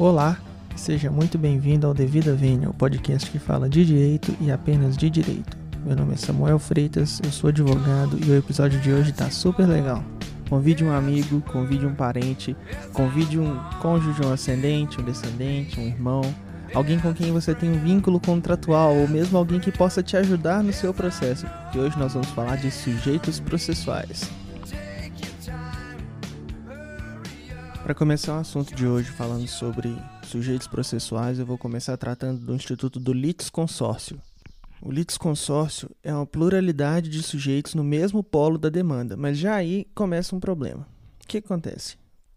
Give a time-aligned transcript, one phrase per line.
[0.00, 0.38] Olá,
[0.76, 5.10] seja muito bem-vindo ao Devida Vênia, o podcast que fala de direito e apenas de
[5.10, 5.58] direito.
[5.84, 9.66] Meu nome é Samuel Freitas, eu sou advogado e o episódio de hoje tá super
[9.66, 10.02] legal.
[10.48, 12.56] Convide um amigo, convide um parente,
[12.94, 16.22] convide um cônjuge, um ascendente, um descendente, um irmão,
[16.72, 20.62] alguém com quem você tem um vínculo contratual ou mesmo alguém que possa te ajudar
[20.62, 21.44] no seu processo.
[21.74, 24.30] E hoje nós vamos falar de sujeitos processuais.
[27.90, 32.54] Para começar o assunto de hoje falando sobre sujeitos processuais, eu vou começar tratando do
[32.54, 34.22] Instituto do Litisconsórcio.
[34.80, 39.88] O litisconsórcio é uma pluralidade de sujeitos no mesmo polo da demanda, mas já aí
[39.92, 40.86] começa um problema.
[41.24, 41.96] O que acontece?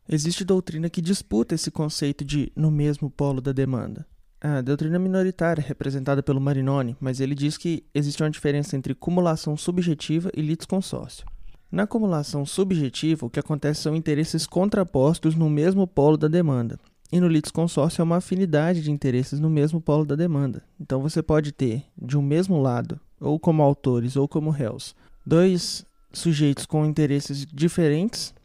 [0.10, 4.08] Existe doutrina que disputa esse conceito de no mesmo polo da demanda.
[4.42, 9.56] A doutrina minoritária, representada pelo Marinoni, mas ele diz que existe uma diferença entre cumulação
[9.56, 11.28] subjetiva e litisconsórcio.
[11.74, 16.80] Na acumulação subjetiva, o que acontece são interesses contrapostos no mesmo polo da demanda,
[17.12, 20.62] e no litisconsórcio é uma afinidade de interesses no mesmo polo da demanda.
[20.80, 25.84] Então você pode ter, de um mesmo lado, ou como autores ou como réus, dois
[26.12, 28.36] sujeitos com interesses diferentes,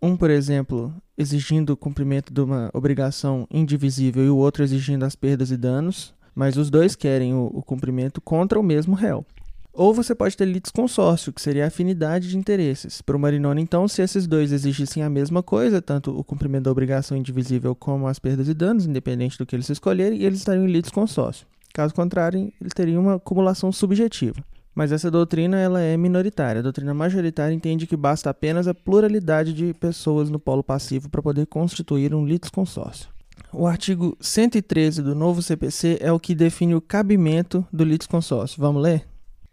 [0.00, 5.14] um, por exemplo, exigindo o cumprimento de uma obrigação indivisível e o outro exigindo as
[5.14, 9.26] perdas e danos, mas os dois querem o, o cumprimento contra o mesmo réu.
[9.72, 13.00] Ou você pode ter litisconsórcio, que seria a afinidade de interesses.
[13.00, 16.72] Para o Marinoni, então, se esses dois exigissem a mesma coisa, tanto o cumprimento da
[16.72, 20.72] obrigação indivisível como as perdas e danos, independente do que eles escolherem, eles estariam em
[20.72, 21.46] litisconsórcio.
[21.72, 24.42] Caso contrário, eles teriam uma acumulação subjetiva.
[24.74, 26.60] Mas essa doutrina ela é minoritária.
[26.60, 31.22] A doutrina majoritária entende que basta apenas a pluralidade de pessoas no polo passivo para
[31.22, 33.08] poder constituir um litisconsórcio.
[33.52, 38.60] O artigo 113 do novo CPC é o que define o cabimento do litisconsórcio.
[38.60, 39.04] Vamos ler?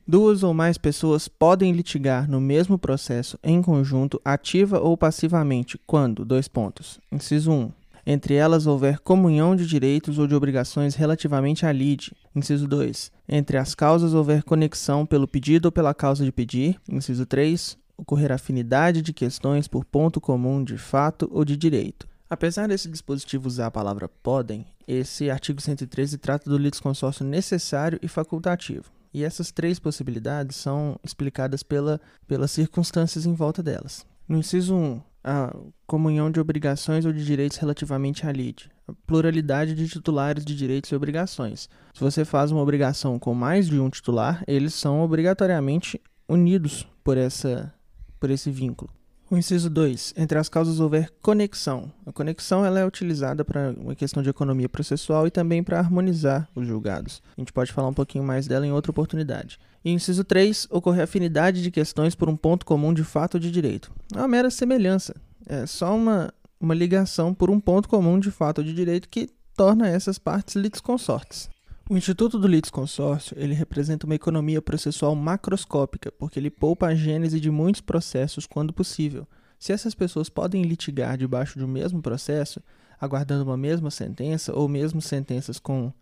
[0.08, 6.23] Duas ou mais pessoas podem litigar no mesmo processo em conjunto, ativa ou passivamente, quando,
[6.23, 7.00] dois pontos.
[7.11, 7.72] Inciso 1.
[8.06, 12.15] Entre elas houver comunhão de direitos ou de obrigações relativamente à lide.
[12.36, 13.11] Inciso 2.
[13.27, 16.80] Entre as causas houver conexão pelo pedido ou pela causa de pedir.
[16.88, 17.76] Inciso 3.
[17.98, 22.08] Ocorrer afinidade de questões por ponto comum de fato ou de direito.
[22.30, 28.08] Apesar desse dispositivo usar a palavra podem, esse artigo 113 trata do litisconsórcio necessário e
[28.08, 28.94] facultativo.
[29.15, 34.05] E essas três possibilidades são explicadas pela, pelas circunstâncias em volta delas.
[34.27, 35.55] No inciso 1, a
[35.87, 38.70] comunhão de obrigações ou de direitos relativamente à lide.
[38.86, 41.70] A pluralidade de titulares de direitos e obrigações.
[41.93, 47.17] Se você faz uma obrigação com mais de um titular, eles são obrigatoriamente unidos por,
[47.17, 47.73] essa,
[48.20, 48.92] por esse vínculo.
[49.35, 50.13] O inciso 2.
[50.15, 51.91] Entre as causas houver conexão.
[52.05, 56.47] A conexão ela é utilizada para uma questão de economia processual e também para harmonizar
[56.55, 57.21] os julgados.
[57.37, 59.59] A gente pode falar um pouquinho mais dela em outra oportunidade.
[59.83, 60.69] E inciso 3.
[60.71, 63.91] Ocorrer afinidade de questões por um ponto comum de fato ou de direito.
[64.15, 65.13] É uma mera semelhança.
[65.45, 69.27] É só uma, uma ligação por um ponto comum de fato ou de direito que
[69.53, 71.49] torna essas partes litisconsortes.
[71.87, 77.39] O Instituto do Litisconsórcio ele representa uma economia processual macroscópica, porque ele poupa a gênese
[77.39, 79.27] de muitos processos quando possível.
[79.59, 82.59] Se essas pessoas podem litigar debaixo de um mesmo processo,
[82.99, 85.93] aguardando uma mesma sentença, ou mesmo sentenças com,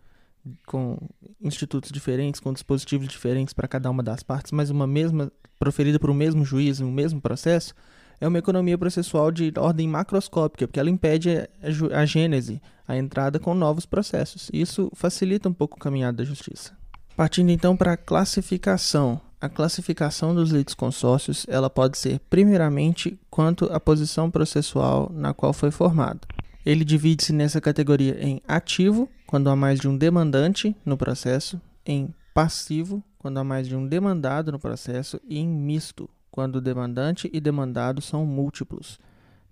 [0.66, 0.96] com
[1.38, 6.08] institutos diferentes, com dispositivos diferentes para cada uma das partes, mas uma mesma, proferida por
[6.08, 7.74] um mesmo juiz, um mesmo processo,
[8.24, 13.38] é uma economia processual de ordem macroscópica, porque ela impede a, a gênese, a entrada
[13.38, 14.50] com novos processos.
[14.50, 16.72] Isso facilita um pouco o caminhado da justiça.
[17.14, 19.20] Partindo então para a classificação.
[19.38, 25.70] A classificação dos litisconsórcios ela pode ser primeiramente quanto à posição processual na qual foi
[25.70, 26.26] formado.
[26.64, 32.08] Ele divide-se nessa categoria em ativo, quando há mais de um demandante no processo, em
[32.32, 37.38] passivo, quando há mais de um demandado no processo, e em misto, quando demandante e
[37.38, 38.98] demandado são múltiplos.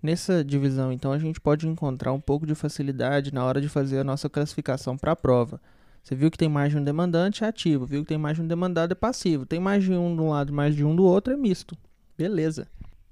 [0.01, 3.99] Nessa divisão, então, a gente pode encontrar um pouco de facilidade na hora de fazer
[3.99, 5.61] a nossa classificação para a prova.
[6.03, 7.85] Você viu que tem mais de um demandante, é ativo.
[7.85, 9.45] Viu que tem mais de um demandado, é passivo.
[9.45, 11.73] Tem mais de um de um lado mais de um do outro, é misto.
[12.17, 12.67] Beleza.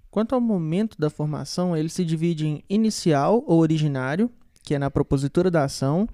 [0.09, 4.29] Quanto ao momento da formação, ele se divide em inicial ou originário,
[4.65, 6.09] que é na propositura da ação,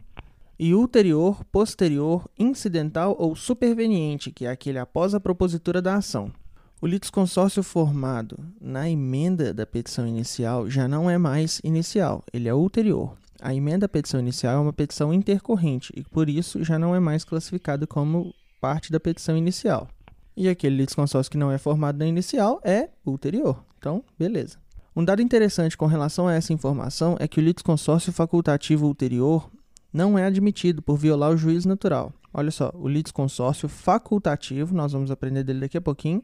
[0.59, 6.31] e ulterior, posterior, incidental ou superveniente, que é aquele após a propositura da ação.
[6.79, 12.53] O litisconsórcio formado na emenda da petição inicial já não é mais inicial, ele é
[12.53, 13.17] ulterior.
[13.41, 16.99] A emenda à petição inicial é uma petição intercorrente e, por isso, já não é
[16.99, 18.31] mais classificado como
[18.61, 19.87] parte da petição inicial.
[20.35, 23.63] E aquele litisconsórcio que não é formado na inicial é ulterior.
[23.79, 24.59] Então, beleza.
[24.95, 29.49] Um dado interessante com relação a essa informação é que o litisconsórcio facultativo ulterior
[29.91, 32.13] não é admitido por violar o juízo natural.
[32.31, 36.21] Olha só, o litisconsórcio facultativo, nós vamos aprender dele daqui a pouquinho,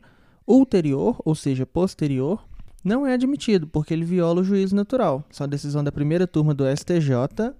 [0.47, 2.43] ulterior, ou seja, posterior,
[2.83, 5.23] não é admitido, porque ele viola o juízo natural.
[5.29, 7.53] Essa é decisão da primeira turma do STJ,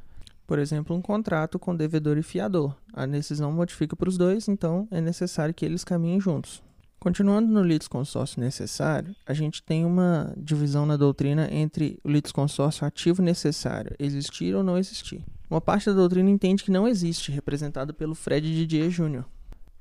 [0.47, 2.75] Por exemplo, um contrato com devedor e fiador.
[2.93, 6.63] A decisão modifica para os dois, então é necessário que eles caminhem juntos.
[7.03, 13.21] Continuando no litisconsórcio necessário, a gente tem uma divisão na doutrina entre o litisconsórcio ativo
[13.21, 15.21] necessário, existir ou não existir.
[15.49, 19.25] Uma parte da doutrina entende que não existe, representado pelo Fred Didier Jr.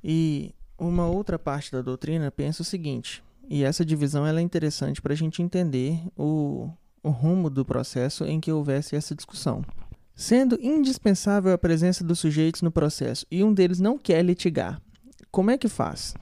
[0.03, 5.13] E uma outra parte da doutrina pensa o seguinte, e essa divisão é interessante para
[5.13, 6.69] a gente entender o,
[7.05, 9.65] o rumo do processo em que houvesse essa discussão.
[10.13, 14.83] Sendo indispensável a presença dos sujeitos no processo e um deles não quer litigar,
[15.31, 16.17] como é que faz?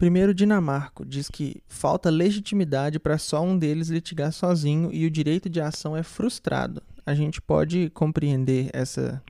[0.00, 5.46] Primeiro, Dinamarco diz que falta legitimidade para só um deles litigar sozinho e o direito
[5.50, 6.82] de ação é frustrado.
[7.04, 9.22] A gente pode compreender essa,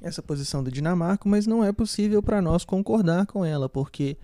[0.00, 4.16] essa posição do Dinamarca, mas não é possível para nós concordar com ela, porque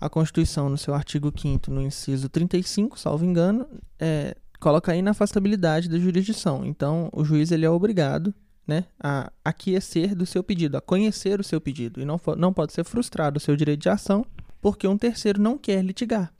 [0.00, 3.66] a Constituição, no seu artigo 5, no inciso 35, salvo engano,
[3.98, 6.64] é, coloca aí na afastabilidade da jurisdição.
[6.64, 8.32] Então, o juiz ele é obrigado
[8.64, 12.00] né, a aquecer do seu pedido, a conhecer o seu pedido.
[12.00, 14.24] E não, não pode ser frustrado o seu direito de ação
[14.60, 16.32] porque um terceiro não quer litigar.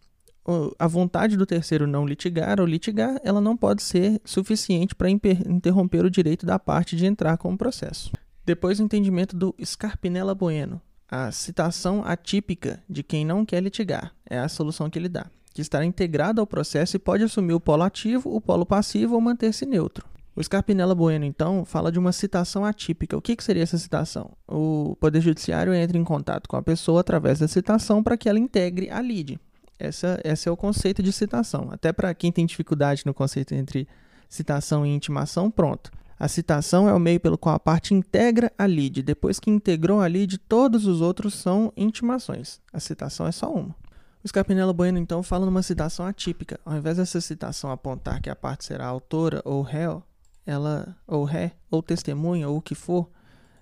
[0.78, 6.04] A vontade do terceiro não litigar ou litigar, ela não pode ser suficiente para interromper
[6.04, 8.10] o direito da parte de entrar com o processo.
[8.46, 14.38] Depois o entendimento do Scarpinella Bueno, a citação atípica de quem não quer litigar, é
[14.38, 15.26] a solução que ele dá
[15.58, 19.20] que estará integrado ao processo e pode assumir o polo ativo, o polo passivo ou
[19.20, 20.06] manter-se neutro.
[20.38, 23.16] O Scarpinella Bueno, então, fala de uma citação atípica.
[23.16, 24.30] O que, que seria essa citação?
[24.46, 28.38] O Poder Judiciário entra em contato com a pessoa através da citação para que ela
[28.38, 29.40] integre a lide.
[29.80, 31.70] Essa, esse é o conceito de citação.
[31.72, 33.88] Até para quem tem dificuldade no conceito entre
[34.28, 35.90] citação e intimação, pronto.
[36.16, 39.02] A citação é o meio pelo qual a parte integra a lide.
[39.02, 42.60] Depois que integrou a lide, todos os outros são intimações.
[42.72, 43.74] A citação é só uma.
[44.22, 46.60] O Scarpinello Bueno, então, fala numa citação atípica.
[46.64, 50.04] Ao invés dessa citação apontar que a parte será autora ou réu,
[50.48, 53.10] ela, ou ré, ou testemunha, ou o que for,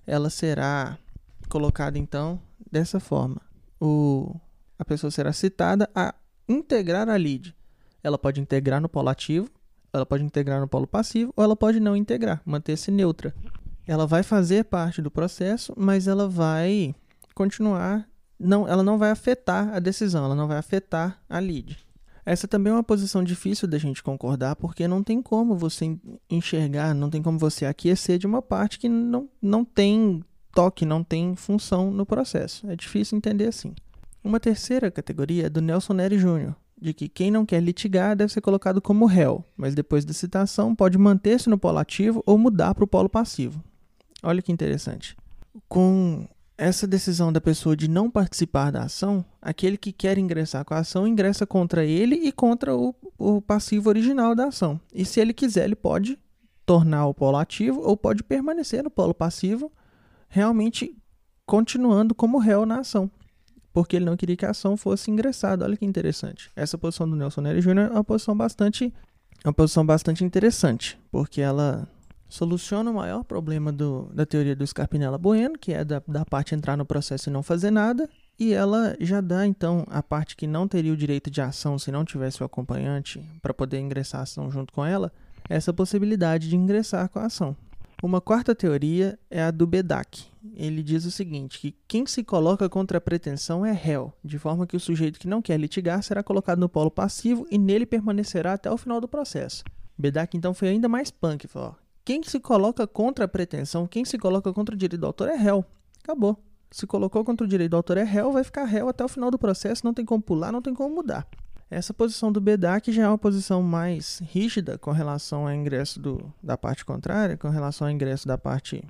[0.06, 0.96] ela será
[1.48, 2.40] colocada, então,
[2.70, 3.40] dessa forma.
[3.80, 4.36] O,
[4.78, 6.14] a pessoa será citada a
[6.48, 7.52] integrar a lead.
[8.04, 9.50] Ela pode integrar no polo ativo,
[9.92, 13.34] ela pode integrar no polo passivo, ou ela pode não integrar, manter-se neutra.
[13.84, 16.94] Ela vai fazer parte do processo, mas ela vai
[17.34, 21.84] continuar não, ela não vai afetar a decisão, ela não vai afetar a lead.
[22.26, 25.96] Essa também é uma posição difícil da gente concordar, porque não tem como você
[26.28, 31.04] enxergar, não tem como você aquecer de uma parte que não, não tem toque, não
[31.04, 32.68] tem função no processo.
[32.68, 33.72] É difícil entender assim.
[34.24, 36.52] Uma terceira categoria é do Nelson Nery Jr.,
[36.82, 40.74] de que quem não quer litigar deve ser colocado como réu, mas depois da citação
[40.74, 43.62] pode manter-se no polo ativo ou mudar para o polo passivo.
[44.20, 45.16] Olha que interessante.
[45.68, 46.26] Com
[46.58, 50.78] essa decisão da pessoa de não participar da ação, aquele que quer ingressar com a
[50.78, 54.80] ação ingressa contra ele e contra o, o passivo original da ação.
[54.92, 56.18] E se ele quiser, ele pode
[56.64, 59.70] tornar o polo ativo ou pode permanecer no polo passivo,
[60.28, 60.96] realmente
[61.44, 63.10] continuando como réu na ação,
[63.72, 65.64] porque ele não queria que a ação fosse ingressada.
[65.64, 66.50] Olha que interessante.
[66.56, 67.78] Essa posição do Nelson Nery Jr.
[67.78, 68.92] é uma posição bastante
[69.44, 71.86] é uma posição bastante interessante, porque ela
[72.28, 76.54] soluciona o maior problema do, da teoria do Scarpinella Bueno, que é da, da parte
[76.54, 80.46] entrar no processo e não fazer nada, e ela já dá então a parte que
[80.46, 84.24] não teria o direito de ação se não tivesse o acompanhante para poder ingressar a
[84.24, 85.12] ação junto com ela,
[85.48, 87.56] essa possibilidade de ingressar com a ação.
[88.02, 90.24] Uma quarta teoria é a do Bedak.
[90.54, 94.66] Ele diz o seguinte, que quem se coloca contra a pretensão é réu, de forma
[94.66, 98.52] que o sujeito que não quer litigar será colocado no polo passivo e nele permanecerá
[98.52, 99.64] até o final do processo.
[99.96, 101.74] Bedak então foi ainda mais punk, falou,
[102.06, 105.34] quem se coloca contra a pretensão, quem se coloca contra o direito do autor é
[105.34, 105.64] réu.
[106.04, 106.40] Acabou.
[106.70, 109.28] Se colocou contra o direito do autor é réu, vai ficar réu até o final
[109.28, 111.26] do processo, não tem como pular, não tem como mudar.
[111.68, 116.32] Essa posição do BEDAC já é uma posição mais rígida com relação ao ingresso do,
[116.40, 118.84] da parte contrária, com relação ao ingresso da parte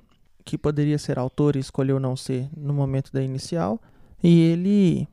[0.45, 3.81] que poderia ser autor e escolheu não ser no momento da inicial.
[4.23, 5.07] E ele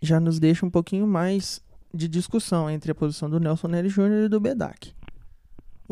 [0.00, 1.60] já nos deixa um pouquinho mais
[1.92, 4.24] de discussão entre a posição do Nelson Nery Jr.
[4.24, 4.94] e do BEDAC.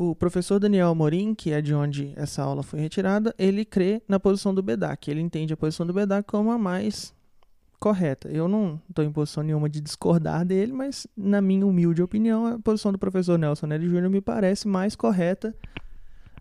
[0.02, 4.18] O professor Daniel Morim, que é de onde essa aula foi retirada, ele crê na
[4.18, 5.10] posição do BEDAC.
[5.10, 7.12] Ele entende a posição do BEDAC como a mais
[7.78, 8.26] correta.
[8.30, 12.58] Eu não estou em posição nenhuma de discordar dele, mas na minha humilde opinião, a
[12.58, 14.08] posição do professor Nelson Nery Jr.
[14.08, 15.54] me parece mais correta,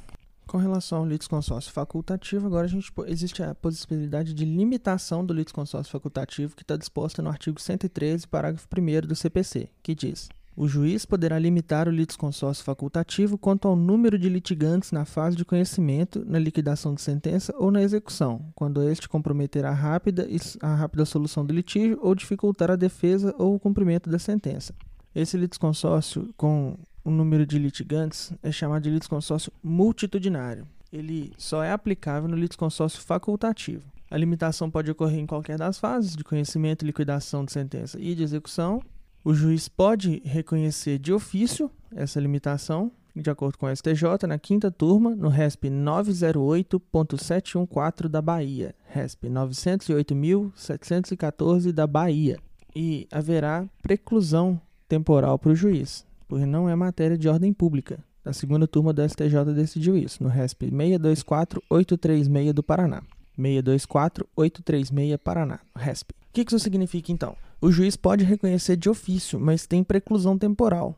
[0.48, 5.91] Com relação ao litisconsórcio facultativo, agora a gente, existe a possibilidade de limitação do litisconsórcio
[5.91, 11.05] facultativo que está disposta no artigo 113, parágrafo 1 do CPC, que diz o juiz
[11.05, 16.38] poderá limitar o litisconsórcio facultativo quanto ao número de litigantes na fase de conhecimento, na
[16.38, 20.27] liquidação de sentença ou na execução, quando este comprometer a rápida,
[20.62, 24.74] a rápida solução do litígio ou dificultar a defesa ou o cumprimento da sentença.
[25.15, 30.67] Esse litisconsórcio com o número de litigantes é chamado de litisconsórcio multitudinário.
[30.91, 33.83] Ele só é aplicável no litisconsórcio facultativo.
[34.10, 38.22] A limitação pode ocorrer em qualquer das fases de conhecimento, liquidação de sentença e de
[38.22, 38.79] execução,
[39.23, 44.69] o juiz pode reconhecer de ofício essa limitação, de acordo com o STJ, na quinta
[44.69, 52.37] turma, no RESP 908.714 da Bahia, RESP 908.714 da Bahia.
[52.75, 58.03] E haverá preclusão temporal para o juiz, porque não é matéria de ordem pública.
[58.25, 63.01] A segunda turma do STJ decidiu isso, no RESP 624836 do Paraná.
[63.37, 66.11] 624836 Paraná, RESP.
[66.11, 67.35] O que isso significa então?
[67.63, 70.98] O juiz pode reconhecer de ofício, mas tem preclusão temporal,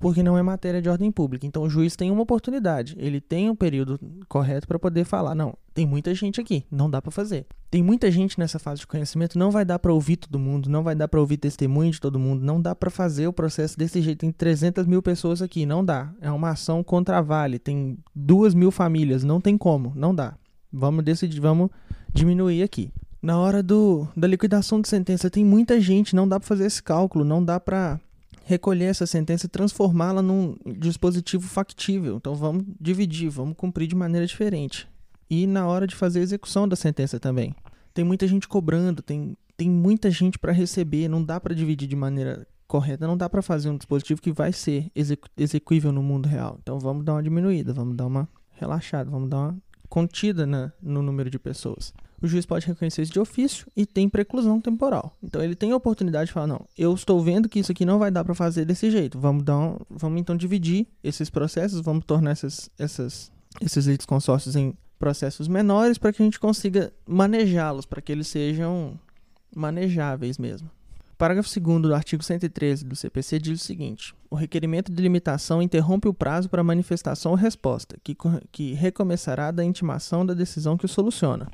[0.00, 1.46] porque não é matéria de ordem pública.
[1.46, 3.96] Então o juiz tem uma oportunidade, ele tem um período
[4.28, 7.46] correto para poder falar: não, tem muita gente aqui, não dá para fazer.
[7.70, 10.82] Tem muita gente nessa fase de conhecimento, não vai dar para ouvir todo mundo, não
[10.82, 14.02] vai dar para ouvir testemunho de todo mundo, não dá para fazer o processo desse
[14.02, 14.18] jeito.
[14.18, 16.12] Tem 300 mil pessoas aqui, não dá.
[16.20, 20.34] É uma ação contra a Vale, tem duas mil famílias, não tem como, não dá.
[20.72, 21.70] Vamos decidir, vamos
[22.12, 22.90] diminuir aqui
[23.22, 26.82] na hora do, da liquidação de sentença tem muita gente, não dá para fazer esse
[26.82, 28.00] cálculo, não dá para
[28.44, 32.16] recolher essa sentença e transformá-la num dispositivo factível.
[32.16, 34.88] Então vamos dividir, vamos cumprir de maneira diferente.
[35.28, 37.54] E na hora de fazer a execução da sentença também.
[37.92, 41.96] Tem muita gente cobrando, tem, tem muita gente para receber, não dá para dividir de
[41.96, 46.26] maneira correta, não dá para fazer um dispositivo que vai ser execu execuível no mundo
[46.26, 46.58] real.
[46.62, 49.58] Então vamos dar uma diminuída, vamos dar uma relaxada, vamos dar uma
[49.88, 54.08] contida na, no número de pessoas o juiz pode reconhecer isso de ofício e tem
[54.08, 55.16] preclusão temporal.
[55.22, 57.98] Então ele tem a oportunidade de falar: não, eu estou vendo que isso aqui não
[57.98, 59.18] vai dar para fazer desse jeito.
[59.18, 64.74] Vamos dar, um, vamos então dividir esses processos, vamos tornar essas, essas, esses litisconsórcios em
[64.98, 68.98] processos menores para que a gente consiga manejá-los, para que eles sejam
[69.54, 70.70] manejáveis mesmo.
[71.16, 76.08] Parágrafo 2 do artigo 113 do CPC diz o seguinte: o requerimento de limitação interrompe
[76.08, 78.16] o prazo para manifestação ou resposta, que,
[78.50, 81.46] que recomeçará da intimação da decisão que o soluciona.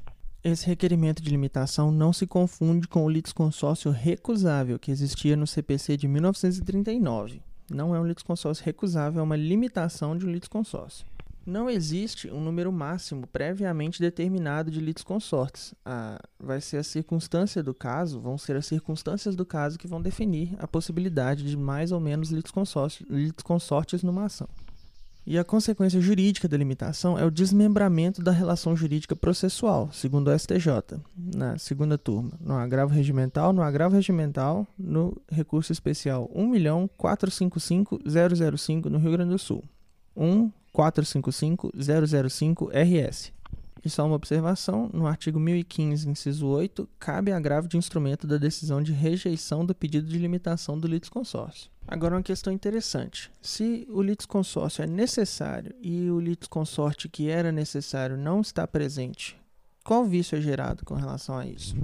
[0.48, 5.96] Esse requerimento de limitação não se confunde com o litisconsórcio recusável que existia no CPC
[5.96, 7.42] de 1939.
[7.68, 11.04] Não é um litisconsórcio recusável, é uma limitação de um litisconsórcio.
[11.44, 15.74] Não existe um número máximo previamente determinado de litisconsortes.
[15.84, 20.00] Ah, vai ser a circunstância do caso, vão ser as circunstâncias do caso que vão
[20.00, 24.48] definir a possibilidade de mais ou menos litisconsortes numa ação.
[25.26, 30.38] E a consequência jurídica da limitação é o desmembramento da relação jurídica processual, segundo o
[30.38, 38.98] STJ, na segunda turma, no agravo regimental, no agravo regimental, no recurso especial 1.455.005 no
[38.98, 39.64] Rio Grande do Sul.
[40.72, 43.35] 455.005-RS.
[43.84, 48.82] E só uma observação: no artigo 1015, inciso 8, cabe agravo de instrumento da decisão
[48.82, 51.70] de rejeição do pedido de limitação do litisconsórcio.
[51.86, 58.16] Agora, uma questão interessante: se o litisconsórcio é necessário e o litisconsorte que era necessário
[58.16, 59.36] não está presente,
[59.84, 61.76] qual vício é gerado com relação a isso?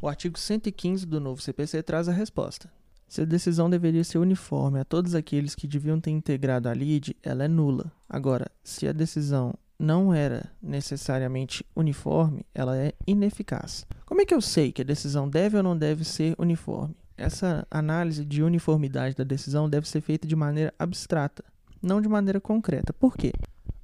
[0.00, 2.70] O artigo 115 do novo CPC traz a resposta.
[3.08, 7.16] Se a decisão deveria ser uniforme a todos aqueles que deviam ter integrado a LID,
[7.22, 7.92] ela é nula.
[8.08, 13.86] Agora, se a decisão não era necessariamente uniforme, ela é ineficaz.
[14.06, 16.94] Como é que eu sei que a decisão deve ou não deve ser uniforme?
[17.16, 21.44] Essa análise de uniformidade da decisão deve ser feita de maneira abstrata,
[21.80, 22.92] não de maneira concreta.
[22.92, 23.32] Por quê?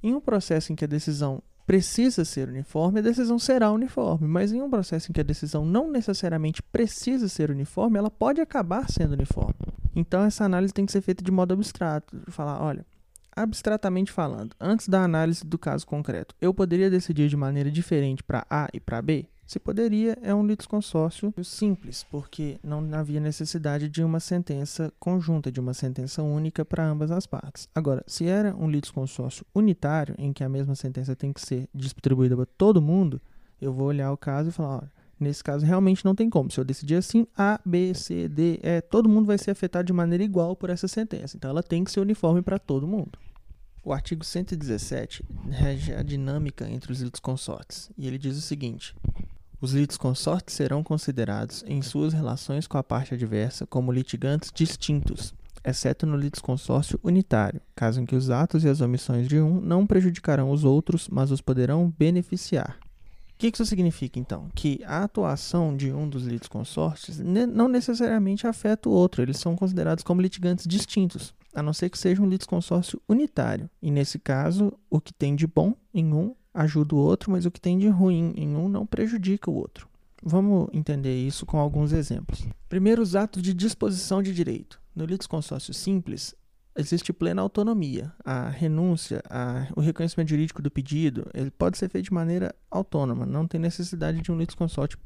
[0.03, 4.27] Em um processo em que a decisão precisa ser uniforme, a decisão será uniforme.
[4.27, 8.41] Mas em um processo em que a decisão não necessariamente precisa ser uniforme, ela pode
[8.41, 9.55] acabar sendo uniforme.
[9.95, 12.17] Então essa análise tem que ser feita de modo abstrato.
[12.27, 12.85] Falar, olha,
[13.35, 18.45] abstratamente falando, antes da análise do caso concreto, eu poderia decidir de maneira diferente para
[18.49, 19.27] A e para B?
[19.45, 25.59] Se poderia, é um litisconsórcio simples, porque não havia necessidade de uma sentença conjunta, de
[25.59, 27.67] uma sentença única para ambas as partes.
[27.75, 32.33] Agora, se era um litisconsórcio unitário, em que a mesma sentença tem que ser distribuída
[32.33, 33.21] para todo mundo,
[33.59, 34.91] eu vou olhar o caso e falar, olha,
[35.23, 36.51] nesse caso realmente não tem como.
[36.51, 39.93] Se eu decidir assim, A, B, C, D, E, todo mundo vai ser afetado de
[39.93, 41.37] maneira igual por essa sentença.
[41.37, 43.17] Então ela tem que ser uniforme para todo mundo.
[43.83, 48.95] O artigo 117 rege a dinâmica entre os litisconsortes, e ele diz o seguinte:
[49.59, 56.05] os litisconsortes serão considerados, em suas relações com a parte adversa, como litigantes distintos, exceto
[56.05, 60.51] no litisconsórcio unitário, caso em que os atos e as omissões de um não prejudicarão
[60.51, 62.79] os outros, mas os poderão beneficiar.
[63.41, 64.49] O que isso significa, então?
[64.53, 70.03] Que a atuação de um dos litisconsortes não necessariamente afeta o outro, eles são considerados
[70.03, 73.67] como litigantes distintos, a não ser que seja um litisconsórcio unitário.
[73.81, 77.49] E nesse caso, o que tem de bom em um ajuda o outro, mas o
[77.49, 79.89] que tem de ruim em um não prejudica o outro.
[80.21, 82.45] Vamos entender isso com alguns exemplos.
[82.69, 84.79] Primeiro, os atos de disposição de direito.
[84.95, 86.35] No litisconsórcio simples,
[86.75, 88.11] existe plena autonomia.
[88.23, 93.25] A renúncia, a, o reconhecimento jurídico do pedido, ele pode ser feito de maneira autônoma,
[93.25, 94.97] não tem necessidade de um litisconsórcio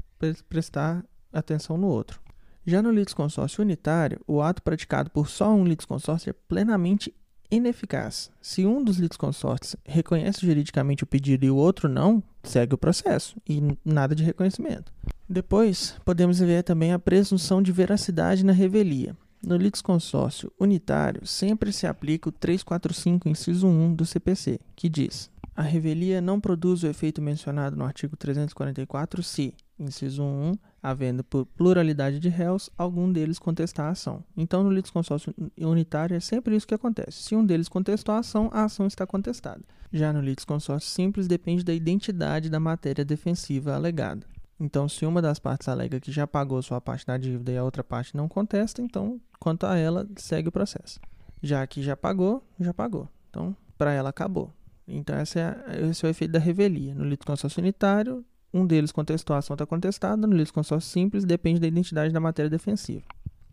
[0.49, 2.19] prestar atenção no outro.
[2.65, 7.13] Já no litisconsórcio unitário, o ato praticado por só um litisconsórcio é plenamente
[7.51, 8.31] ineficaz.
[8.41, 13.37] Se um dos litisconsortes reconhece juridicamente o pedido e o outro não, segue o processo
[13.47, 14.91] e nada de reconhecimento.
[15.29, 19.15] Depois, podemos ver também a presunção de veracidade na revelia.
[19.45, 25.61] No litisconsórcio unitário, sempre se aplica o 345, inciso 1 do CPC, que diz: a
[25.61, 32.19] revelia não produz o efeito mencionado no artigo 344 se, inciso 1, havendo por pluralidade
[32.19, 34.23] de réus, algum deles contestar a ação.
[34.35, 37.21] Então, no litisconsórcio unitário é sempre isso que acontece.
[37.23, 39.61] Se um deles contestou a ação, a ação está contestada.
[39.93, 44.25] Já no litisconsórcio simples, depende da identidade da matéria defensiva alegada.
[44.59, 47.63] Então, se uma das partes alega que já pagou sua parte da dívida e a
[47.63, 50.99] outra parte não contesta, então, quanto a ela, segue o processo.
[51.41, 53.09] Já que já pagou, já pagou.
[53.29, 54.53] Então, para ela acabou.
[54.87, 55.55] Então, esse é,
[55.89, 56.95] esse é o efeito da revelia.
[56.95, 61.67] No litisconsórcio unitário, um deles contestou a ação está contestada, no litisconsórcio simples, depende da
[61.67, 63.03] identidade da matéria defensiva.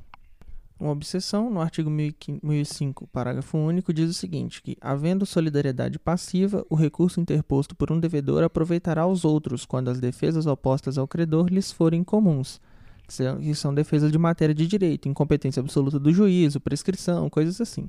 [0.78, 6.74] uma obsessão, no artigo 1005, parágrafo único, diz o seguinte: que, havendo solidariedade passiva, o
[6.74, 11.70] recurso interposto por um devedor aproveitará os outros quando as defesas opostas ao credor lhes
[11.70, 12.60] forem comuns
[13.06, 17.88] que são defesas de matéria de direito, incompetência absoluta do juízo, prescrição, coisas assim.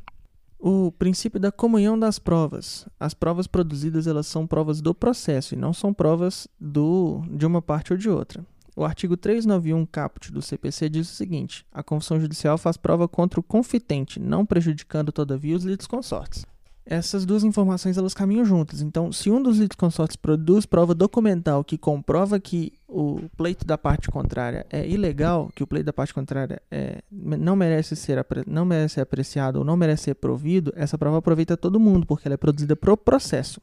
[0.59, 2.87] O princípio da comunhão das provas.
[2.99, 7.61] As provas produzidas elas são provas do processo e não são provas do, de uma
[7.61, 8.45] parte ou de outra.
[8.75, 13.39] O artigo 391 caput do CPC diz o seguinte: a confissão judicial faz prova contra
[13.39, 16.45] o confitente, não prejudicando todavia os litisconsortes
[16.85, 18.81] essas duas informações elas caminham juntas.
[18.81, 24.09] Então, se um dos litisconsortes produz prova documental que comprova que o pleito da parte
[24.09, 28.95] contrária é ilegal, que o pleito da parte contrária é, não, merece ser, não merece
[28.95, 32.37] ser apreciado ou não merece ser provido, essa prova aproveita todo mundo, porque ela é
[32.37, 33.59] produzida pro processo.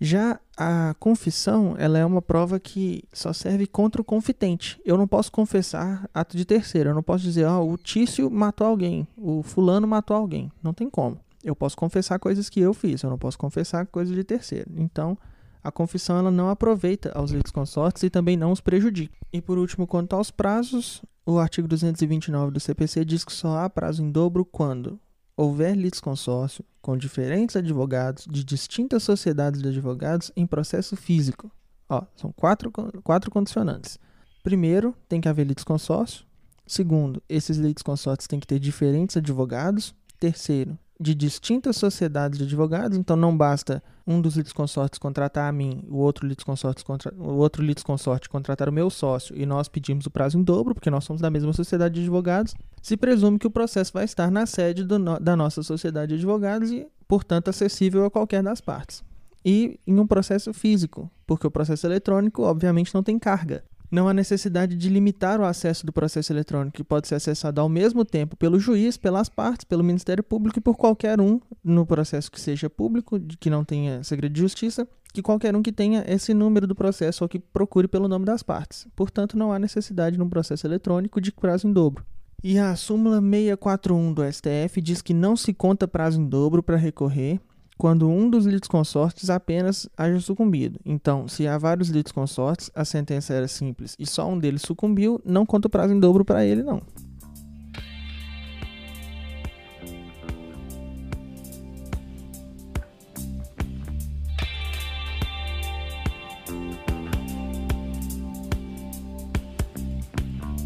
[0.00, 4.80] Já a confissão, ela é uma prova que só serve contra o confitente.
[4.84, 6.90] Eu não posso confessar ato de terceiro.
[6.90, 10.52] Eu não posso dizer, ó, oh, o Tício matou alguém, o fulano matou alguém.
[10.62, 14.14] Não tem como Eu posso confessar coisas que eu fiz, eu não posso confessar coisas
[14.14, 14.70] de terceiro.
[14.76, 15.16] Então,
[15.64, 19.16] a confissão ela não aproveita aos litisconsortes e também não os prejudica.
[19.32, 23.70] E por último, quanto aos prazos, o artigo 229 do CPC diz que só há
[23.70, 25.00] prazo em dobro quando
[25.36, 31.50] houver litisconsórcio com diferentes advogados de distintas sociedades de advogados em processo físico.
[31.88, 32.70] Ó, são quatro,
[33.02, 33.98] quatro condicionantes.
[34.42, 36.24] Primeiro, tem que haver litisconsórcio.
[36.66, 39.94] Segundo, esses litisconsórcios têm que ter diferentes advogados.
[40.18, 45.84] Terceiro, de distintas sociedades de advogados, então não basta um dos litisconsortes contratar a mim,
[45.88, 50.10] o outro litisconsorte, contra, o outro litisconsorte contratar o meu sócio e nós pedimos o
[50.10, 53.50] prazo em dobro, porque nós somos da mesma sociedade de advogados, se presume que o
[53.50, 54.84] processo vai estar na sede
[55.20, 59.04] da nossa sociedade de advogados e, portanto, acessível a qualquer das partes.
[59.44, 63.62] E em um processo físico, porque o processo eletrônico, obviamente, não tem carga.
[63.90, 67.68] Não há necessidade de limitar o acesso do processo eletrônico, que pode ser acessado ao
[67.68, 72.30] mesmo tempo pelo juiz, pelas partes, pelo Ministério Público e por qualquer um no processo
[72.30, 76.34] que seja público, que não tenha segredo de justiça, que qualquer um que tenha esse
[76.34, 78.86] número do processo ou que procure pelo nome das partes.
[78.94, 82.04] Portanto, não há necessidade no processo eletrônico de prazo em dobro.
[82.42, 86.76] E a súmula 641 do STF diz que não se conta prazo em dobro para
[86.76, 87.40] recorrer
[87.78, 90.80] quando um dos litisconsortes apenas haja sucumbido.
[90.84, 95.44] Então, se há vários litisconsortes, a sentença era simples e só um deles sucumbiu, não
[95.44, 96.80] conta o prazo em dobro para ele, não.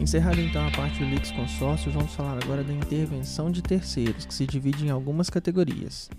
[0.01, 4.45] Encerrada então a parte do litisconsórcio, vamos falar agora da intervenção de terceiros, que se
[4.45, 6.11] divide em algumas categorias.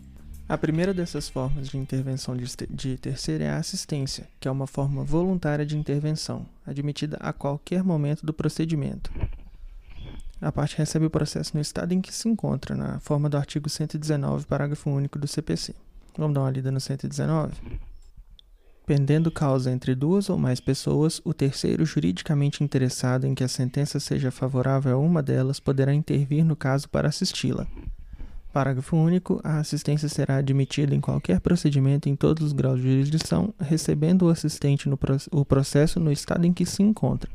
[0.51, 5.01] A primeira dessas formas de intervenção de, terceiro é a assistência, que é uma forma
[5.01, 9.09] voluntária de intervenção, admitida a qualquer momento do procedimento.
[10.41, 13.69] A parte recebe o processo no estado em que se encontra, na forma do artigo
[13.69, 15.73] 119, parágrafo único do CPC.
[16.17, 17.53] Vamos dar uma lida no 119?
[18.85, 24.01] Pendendo causa entre duas ou mais pessoas, o terceiro juridicamente interessado em que a sentença
[24.01, 27.65] seja favorável a uma delas poderá intervir no caso para assisti-la.
[28.51, 29.39] Parágrafo único.
[29.43, 34.29] A assistência será admitida em qualquer procedimento em todos os graus de jurisdição, recebendo o
[34.29, 34.99] assistente no
[35.31, 37.29] o processo no estado em que se encontra.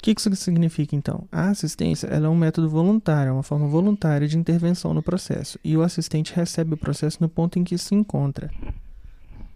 [0.00, 1.28] O que isso significa, então?
[1.30, 5.76] A assistência é um método voluntário, é uma forma voluntária de intervenção no processo, e
[5.76, 8.50] o assistente recebe o processo no ponto em que se encontra.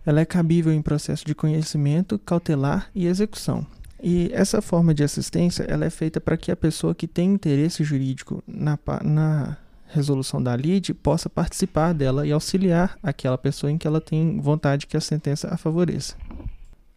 [0.04, 3.66] Ela é cabível em processo de conhecimento, cautelar e execução.
[4.02, 7.82] E essa forma de assistência ela é feita para que a pessoa que tem interesse
[7.82, 9.56] jurídico na, na
[9.94, 14.86] resolução da lide possa participar dela e auxiliar aquela pessoa em que ela tem vontade
[14.86, 16.16] que a sentença a favoreça.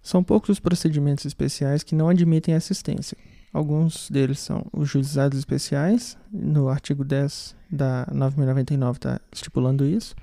[0.01, 3.17] São poucos os procedimentos especiais que não admitem assistência.
[3.53, 10.15] Alguns deles são os juizados especiais, no artigo 10 da 9099 está estipulando isso.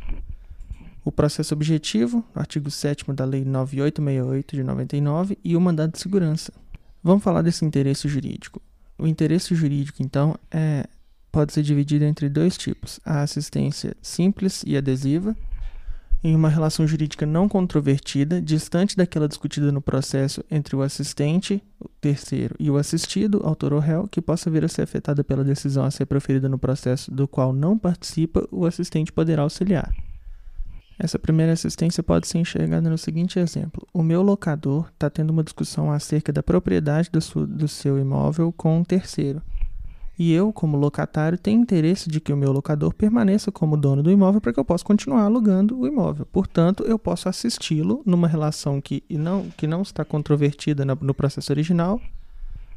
[1.04, 5.98] O processo objetivo, no artigo 7 da Lei 9868 de 99, e o mandado de
[5.98, 6.52] segurança.
[7.02, 8.62] Vamos falar desse interesse jurídico.
[8.98, 10.86] O interesse jurídico, então, é
[11.34, 15.36] pode ser dividido entre dois tipos: a assistência simples e adesiva,
[16.22, 21.88] em uma relação jurídica não controvertida, distante daquela discutida no processo entre o assistente, o
[22.00, 25.84] terceiro, e o assistido, autor ou réu, que possa vir a ser afetada pela decisão
[25.84, 29.92] a ser proferida no processo do qual não participa, o assistente poderá auxiliar.
[30.96, 35.42] Essa primeira assistência pode ser enxergada no seguinte exemplo: o meu locador está tendo uma
[35.42, 39.42] discussão acerca da propriedade do, do seu imóvel com um terceiro
[40.18, 44.10] e eu, como locatário, tenho interesse de que o meu locador permaneça como dono do
[44.10, 46.26] imóvel para que eu possa continuar alugando o imóvel.
[46.26, 52.00] Portanto, eu posso assisti-lo numa relação que não, que não está controvertida no processo original,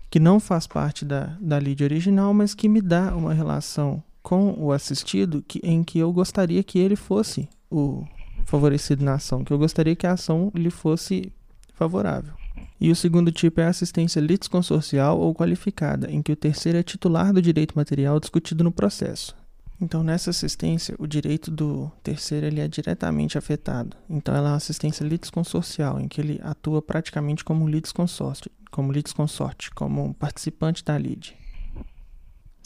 [0.09, 4.55] que não faz parte da, da lide original, mas que me dá uma relação com
[4.57, 8.03] o assistido que, em que eu gostaria que ele fosse o
[8.45, 11.31] favorecido na ação, que eu gostaria que a ação lhe fosse
[11.73, 12.33] favorável.
[12.79, 16.83] E o segundo tipo é a assistência litisconsorcial ou qualificada, em que o terceiro é
[16.83, 19.35] titular do direito material discutido no processo.
[19.79, 23.95] Então, nessa assistência, o direito do terceiro ele é diretamente afetado.
[24.09, 29.69] Então, ela é uma assistência litisconsorcial, em que ele atua praticamente como litisconsorte, como litisconsorte,
[29.71, 31.35] como participante da lide.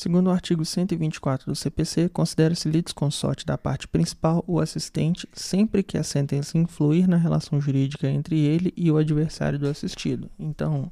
[0.01, 5.95] Segundo o artigo 124 do CPC, considera-se litisconsorte da parte principal o assistente sempre que
[5.95, 10.27] a sentença influir na relação jurídica entre ele e o adversário do assistido.
[10.39, 10.91] Então,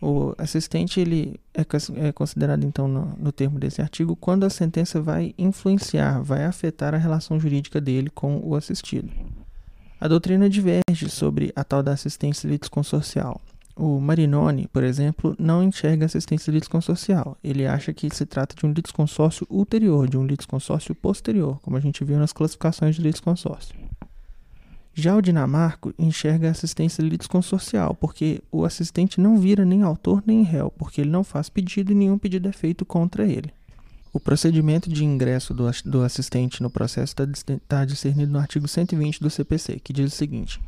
[0.00, 1.62] o assistente ele é,
[2.06, 6.94] é considerado então no, no, termo desse artigo quando a sentença vai influenciar, vai afetar
[6.94, 9.10] a relação jurídica dele com o assistido.
[10.00, 13.40] A doutrina diverge sobre a tal da assistência litisconsorcial.
[13.74, 17.38] O Marinoni, por exemplo, não enxerga assistência litisconsorcial.
[17.42, 21.80] Ele acha que se trata de um litisconsórcio ulterior, de um litisconsórcio posterior, como a
[21.80, 23.74] gente viu nas classificações de litisconsórcio.
[24.94, 30.70] Já o Dinamarco enxerga assistência litisconsorcial, porque o assistente não vira nem autor nem réu,
[30.76, 33.50] porque ele não faz pedido e nenhum pedido é feito contra ele.
[34.12, 39.18] O procedimento de ingresso do, do assistente no processo está tá discernido no artigo 120
[39.18, 40.60] do CPC, que diz o seguinte: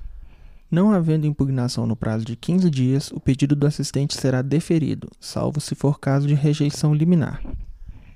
[0.74, 5.60] Não havendo impugnação no prazo de 15 dias, o pedido do assistente será deferido, salvo
[5.60, 7.40] se for caso de rejeição liminar.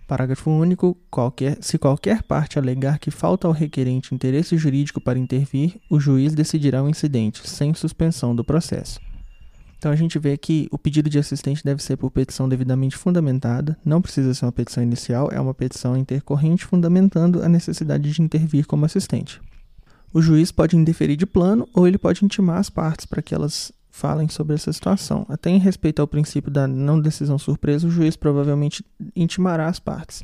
[0.09, 0.99] Parágrafo único.
[1.09, 6.35] Qualquer, se qualquer parte alegar que falta ao requerente interesse jurídico para intervir, o juiz
[6.35, 8.99] decidirá o incidente, sem suspensão do processo.
[9.79, 13.79] Então a gente vê que o pedido de assistente deve ser por petição devidamente fundamentada,
[13.85, 18.67] não precisa ser uma petição inicial, é uma petição intercorrente fundamentando a necessidade de intervir
[18.67, 19.41] como assistente.
[20.13, 23.73] O juiz pode indeferir de plano ou ele pode intimar as partes para que elas
[23.91, 25.27] falem sobre essa situação.
[25.29, 30.23] Até em respeito ao princípio da não decisão surpresa, o juiz provavelmente intimará as partes.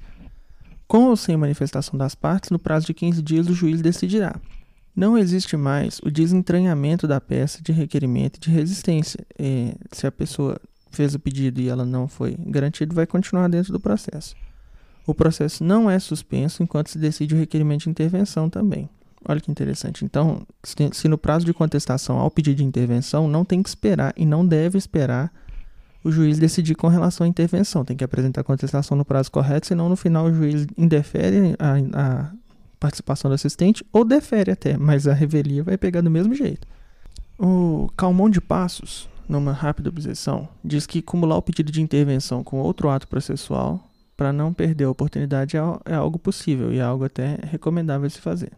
[0.86, 4.40] Com ou sem manifestação das partes, no prazo de 15 dias o juiz decidirá.
[4.94, 9.26] Não existe mais o desentranhamento da peça de requerimento e de resistência.
[9.36, 10.60] É, se a pessoa
[10.92, 14.36] fez o pedido e ela não foi garantida, vai continuar dentro do processo.
[15.04, 18.88] O processo não é suspenso enquanto se decide o requerimento de intervenção também.
[19.26, 20.04] Olha que interessante.
[20.04, 24.26] Então, se no prazo de contestação ao pedido de intervenção, não tem que esperar e
[24.26, 25.32] não deve esperar
[26.04, 27.84] o juiz decidir com relação à intervenção.
[27.84, 31.76] Tem que apresentar a contestação no prazo correto, senão no final o juiz indefere a,
[31.98, 32.30] a
[32.78, 36.68] participação do assistente ou defere até, mas a revelia vai pegar do mesmo jeito.
[37.38, 42.58] O Calmon de Passos, numa rápida objeção, diz que acumular o pedido de intervenção com
[42.58, 47.04] outro ato processual para não perder a oportunidade é, é algo possível e é algo
[47.04, 48.52] até recomendável se fazer.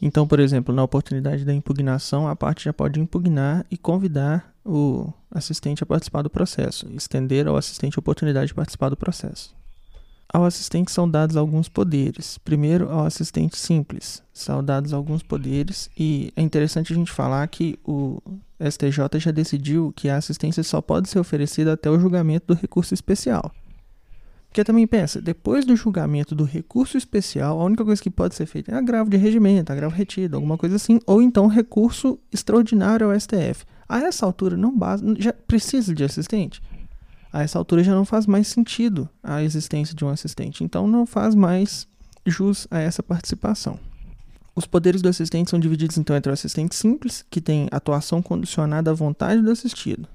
[0.00, 5.12] Então, por exemplo, na oportunidade da impugnação, a parte já pode impugnar e convidar o
[5.30, 9.54] assistente a participar do processo, estender ao assistente a oportunidade de participar do processo.
[10.28, 12.36] Ao assistente são dados alguns poderes.
[12.38, 17.78] Primeiro, ao assistente simples, são dados alguns poderes, e é interessante a gente falar que
[17.84, 18.20] o
[18.60, 22.92] STJ já decidiu que a assistência só pode ser oferecida até o julgamento do recurso
[22.92, 23.52] especial.
[24.56, 28.46] Porque também pensa, depois do julgamento do recurso especial, a única coisa que pode ser
[28.46, 33.20] feita é agravo de regimento, agravo retido, alguma coisa assim, ou então recurso extraordinário ao
[33.20, 33.66] STF.
[33.86, 36.62] A essa altura não basta, já precisa de assistente.
[37.30, 41.04] A essa altura já não faz mais sentido a existência de um assistente, então não
[41.04, 41.86] faz mais
[42.24, 43.78] jus a essa participação.
[44.54, 48.90] Os poderes do assistente são divididos então entre o assistente simples, que tem atuação condicionada
[48.90, 50.08] à vontade do assistido,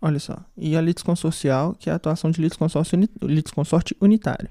[0.00, 0.38] Olha só.
[0.56, 4.48] E a litisconsorcial, que é a atuação de litisconsorte unitário.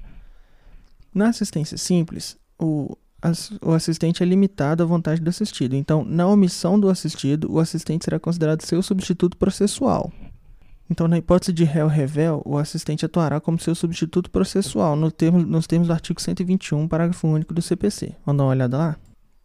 [1.14, 5.74] Na assistência simples, o, as, o assistente é limitado à vontade do assistido.
[5.74, 10.12] Então, na omissão do assistido, o assistente será considerado seu substituto processual.
[10.90, 15.66] Então, na hipótese de réu-revel, o assistente atuará como seu substituto processual no termo, nos
[15.66, 18.14] termos do artigo 121, parágrafo único do CPC.
[18.24, 18.96] Vamos dar uma olhada lá?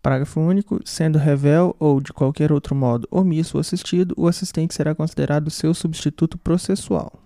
[0.03, 0.81] Parágrafo único.
[0.83, 5.73] Sendo revel ou de qualquer outro modo omisso o assistido, o assistente será considerado seu
[5.73, 7.23] substituto processual.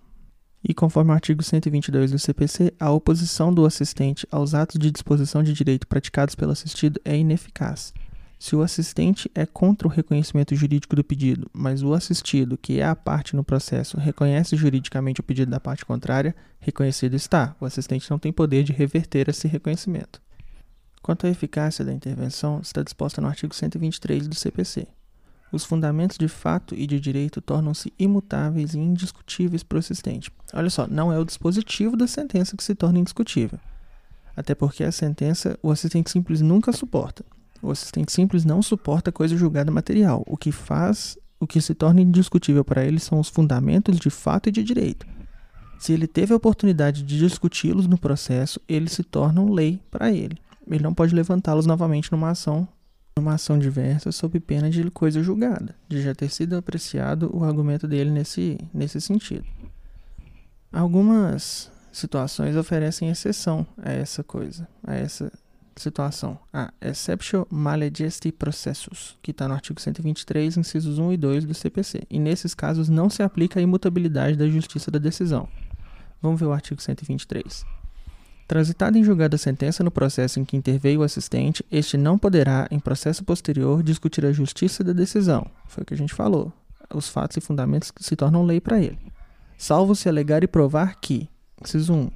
[0.64, 5.42] E conforme o artigo 122 do CPC, a oposição do assistente aos atos de disposição
[5.42, 7.94] de direito praticados pelo assistido é ineficaz.
[8.38, 12.86] Se o assistente é contra o reconhecimento jurídico do pedido, mas o assistido, que é
[12.86, 17.56] a parte no processo, reconhece juridicamente o pedido da parte contrária, reconhecido está.
[17.60, 20.22] O assistente não tem poder de reverter esse reconhecimento.
[21.08, 24.86] Quanto à eficácia da intervenção, está disposta no artigo 123 do CPC.
[25.54, 30.30] Os fundamentos de fato e de direito tornam-se imutáveis e indiscutíveis para o assistente.
[30.54, 33.58] Olha só, não é o dispositivo da sentença que se torna indiscutível.
[34.36, 37.24] Até porque a sentença o assistente simples nunca suporta.
[37.62, 40.26] O assistente simples não suporta coisa julgada material.
[40.28, 44.50] O que faz, o que se torna indiscutível para ele são os fundamentos de fato
[44.50, 45.08] e de direito.
[45.80, 50.38] Se ele teve a oportunidade de discuti-los no processo, eles se tornam lei para ele
[50.70, 52.68] ele não pode levantá-los novamente numa ação,
[53.18, 57.88] numa ação diversa sob pena de coisa julgada, de já ter sido apreciado o argumento
[57.88, 59.46] dele nesse, nesse sentido.
[60.72, 65.32] Algumas situações oferecem exceção a essa coisa, a essa
[65.76, 66.38] situação.
[66.52, 72.04] A exceptio maledicesti processus, que está no artigo 123, incisos 1 e 2 do CPC.
[72.10, 75.48] E nesses casos não se aplica a imutabilidade da justiça da decisão.
[76.22, 77.77] Vamos ver o artigo 123.
[78.48, 82.66] Transitada em julgada a sentença no processo em que interveio o assistente, este não poderá,
[82.72, 85.46] em processo posterior, discutir a justiça da decisão.
[85.68, 86.54] Foi o que a gente falou.
[86.94, 88.98] Os fatos e fundamentos se tornam lei para ele.
[89.58, 91.28] Salvo se alegar e provar que,
[91.62, 92.10] inciso 1,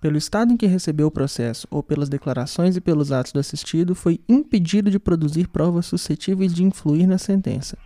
[0.00, 3.94] pelo estado em que recebeu o processo ou pelas declarações e pelos atos do assistido,
[3.94, 7.78] foi impedido de produzir provas suscetíveis de influir na sentença.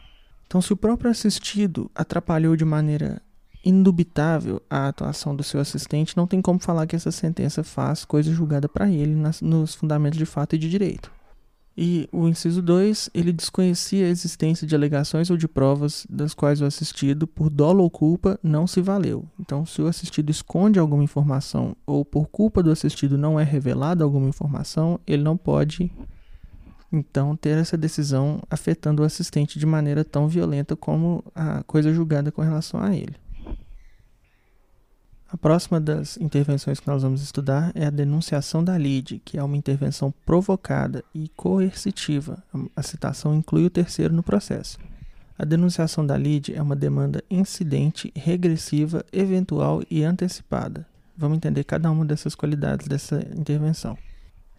[0.47, 3.21] Então, se o próprio assistido atrapalhou de maneira
[3.67, 8.33] indubitável a atuação do seu assistente, não tem como falar que essa sentença faz coisa
[8.33, 11.11] julgada para ele nas, nos fundamentos de fato e de direito.
[11.77, 16.63] E o inciso 2, ele desconhecia a existência de alegações ou de provas das quais
[16.63, 19.27] o assistido, por dolo ou culpa, não se valeu.
[19.39, 24.03] Então, se o assistido esconde alguma informação ou por culpa do assistido não é revelada
[24.03, 25.93] alguma informação, ele não pode
[26.91, 32.33] então ter essa decisão afetando o assistente de maneira tão violenta como a coisa julgada
[32.33, 33.17] com relação a ele.
[35.29, 39.43] A próxima das intervenções que nós vamos estudar é a denunciação da lide, que é
[39.43, 42.43] uma intervenção provocada e coercitiva.
[42.77, 44.79] A citação inclui o terceiro no processo.
[45.37, 50.87] A denunciação da lide é uma demanda incidente, regressiva, eventual e antecipada.
[51.19, 53.99] Vamos entender cada uma dessas qualidades dessa intervenção.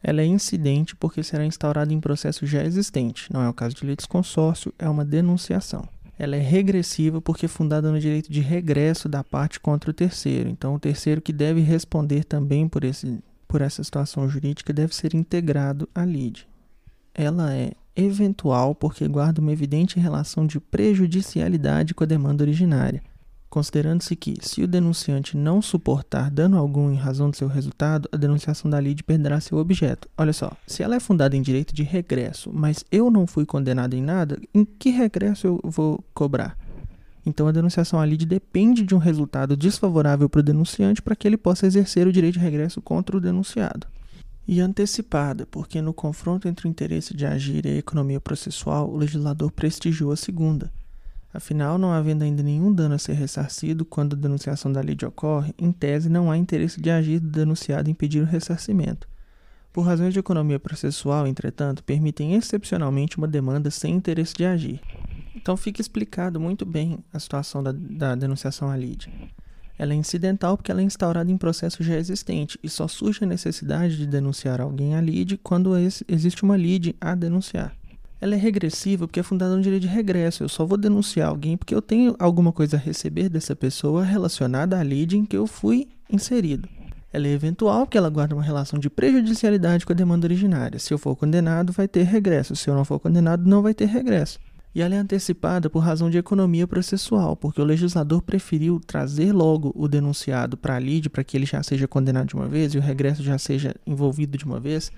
[0.04, 3.86] Ela é incidente porque será instaurada em processo já existente, não é o caso de
[3.86, 9.24] litisconsórcio, é uma denunciação ela é regressiva porque é fundada no direito de regresso da
[9.24, 10.50] parte contra o terceiro.
[10.50, 15.14] Então, o terceiro que deve responder também por, esse, por essa situação jurídica deve ser
[15.14, 16.48] integrado à lide.
[17.14, 23.02] Ela é eventual porque guarda uma evidente relação de prejudicialidade com a demanda originária
[23.50, 28.18] considerando-se que, se o denunciante não suportar dano algum em razão do seu resultado, a
[28.18, 30.10] denunciação da lide perderá seu objeto.
[30.18, 33.96] Olha só, se ela é fundada em direito de regresso, mas eu não fui condenado
[33.96, 36.58] em nada, em que regresso eu vou cobrar?
[37.26, 41.28] Então a denunciação à lide depende de um resultado desfavorável para o denunciante para que
[41.28, 43.88] ele possa exercer o direito de regresso contra o denunciado.
[44.48, 48.96] E antecipada, porque no confronto entre o interesse de agir e a economia processual, o
[48.96, 50.72] legislador prestigiou a segunda
[51.38, 55.54] Afinal, não havendo ainda nenhum dano a ser ressarcido quando a denunciação da lide ocorre,
[55.56, 59.08] em tese não há interesse de agir do denunciado em pedir o ressarcimento.
[59.72, 64.82] Por razões de economia processual, entretanto, permitem excepcionalmente uma demanda sem interesse de agir.
[65.36, 69.08] Então fica explicado muito bem a situação da, da denunciação à lide.
[69.78, 73.28] Ela é incidental porque ela é instaurada em processo já existente e só surge a
[73.28, 77.77] necessidade de denunciar alguém à lide quando existe uma lide a denunciar
[78.20, 80.44] ela é regressiva porque é fundada no direito de regresso.
[80.44, 84.80] Eu só vou denunciar alguém porque eu tenho alguma coisa a receber dessa pessoa relacionada
[84.80, 86.68] à lide em que eu fui inserido.
[87.12, 90.78] Ela é eventual porque ela guarda uma relação de prejudicialidade com a demanda originária.
[90.78, 92.56] Se eu for condenado, vai ter regresso.
[92.56, 94.40] Se eu não for condenado, não vai ter regresso.
[94.76, 99.72] E ela é antecipada por razão de economia processual, porque o legislador preferiu trazer logo
[99.76, 102.78] o denunciado para a lide para que ele já seja condenado de uma vez e
[102.78, 104.92] o regresso já seja envolvido de uma vez,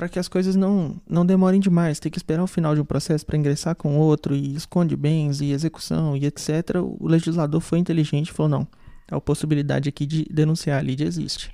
[0.00, 2.00] para que as coisas não, não demorem demais.
[2.00, 5.42] Tem que esperar o final de um processo para ingressar com outro e esconde bens
[5.42, 6.76] e execução e etc.
[6.98, 8.68] O legislador foi inteligente e falou: não,
[9.10, 11.52] a possibilidade aqui de denunciar a lide existe.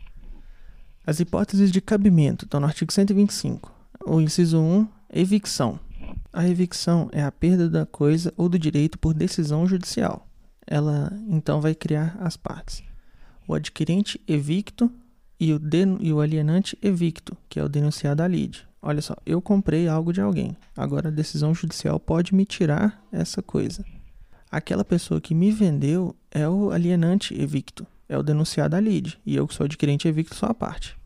[1.05, 3.75] As hipóteses de cabimento estão no artigo 125.
[4.07, 5.81] O inciso 1, evicção.
[6.33, 10.25] A evicção é a perda da coisa ou do direito por decisão judicial.
[10.65, 12.85] Ela então vai criar as partes.
[13.49, 14.89] O adquirente evicto
[15.39, 15.61] e o,
[16.01, 18.67] e o alienante evicto, que é o denunciado à lide.
[18.81, 20.57] Olha só, eu comprei algo de alguém.
[20.77, 23.85] Agora a decisão judicial pode me tirar essa coisa.
[24.51, 29.35] Aquela pessoa que me vendeu é o alienante evicto, é o denunciado à lide, e
[29.35, 30.97] eu que sou adquirente evicto sou a parte.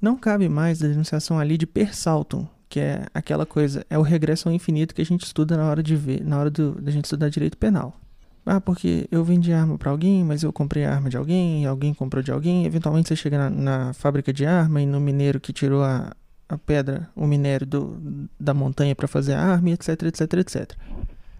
[0.00, 4.02] Não cabe mais a denunciação à lide per saltum, que é aquela coisa, é o
[4.02, 6.90] regresso ao infinito que a gente estuda na hora de ver, na hora do, da
[6.90, 8.00] gente estudar direito penal.
[8.44, 11.92] Ah, porque eu vendi arma para alguém, mas eu comprei a arma de alguém, alguém
[11.92, 12.64] comprou de alguém.
[12.64, 16.14] Eventualmente você chega na, na fábrica de arma e no mineiro que tirou a,
[16.48, 20.72] a pedra, o minério do, da montanha para fazer a arma, etc, etc, etc.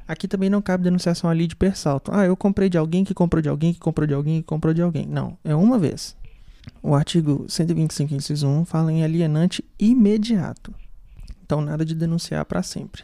[0.06, 2.10] Aqui também não cabe denunciação ali de persalto.
[2.12, 4.74] Ah, eu comprei de alguém que comprou de alguém que comprou de alguém que comprou
[4.74, 5.06] de alguém.
[5.06, 6.16] Não, é uma vez.
[6.82, 10.74] O artigo 125, inciso 1, fala em alienante imediato.
[11.44, 13.02] Então, nada de denunciar para sempre.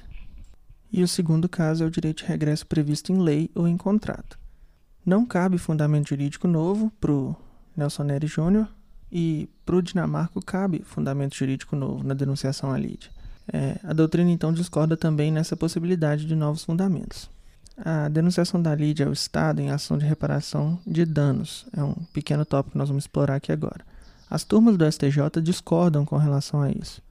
[0.97, 4.39] E o segundo caso é o direito de regresso previsto em lei ou em contrato.
[5.05, 7.37] Não cabe fundamento jurídico novo para o
[7.77, 8.67] Nelson Nery Júnior
[9.13, 13.11] e para o Dinamarco cabe fundamento jurídico novo na denunciação à lide.
[13.53, 17.29] É, a doutrina então discorda também nessa possibilidade de novos fundamentos.
[17.77, 22.47] A denunciação da lide ao Estado em ação de reparação de danos é um pequeno
[22.47, 23.85] tópico que nós vamos explorar aqui agora.
[24.31, 27.03] As turmas do STJ discordam com relação a isso.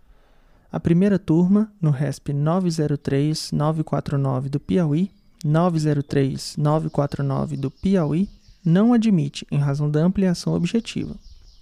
[0.75, 5.09] A primeira turma, no RESP 903-949 do Piauí,
[5.45, 8.27] 903-949 do Piauí,
[8.61, 11.15] não admite, em razão da ampliação objetiva.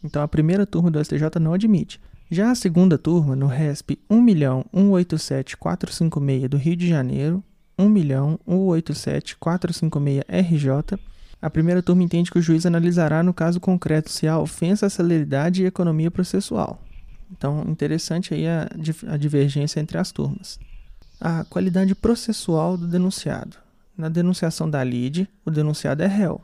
[0.04, 2.02] Então, a primeira turma do STJ não admite.
[2.28, 7.44] Já a segunda turma, no RESP 1.187.456 do Rio de Janeiro,
[7.78, 10.98] 1.187.456 RJ,
[11.40, 14.90] a primeira turma entende que o juiz analisará no caso concreto se há ofensa à
[14.90, 16.82] celeridade e economia processual.
[17.36, 18.70] Então, interessante aí a,
[19.08, 20.60] a divergência entre as turmas.
[21.20, 23.58] A qualidade processual do denunciado.
[23.98, 26.42] Na denunciação da lide, o denunciado é réu.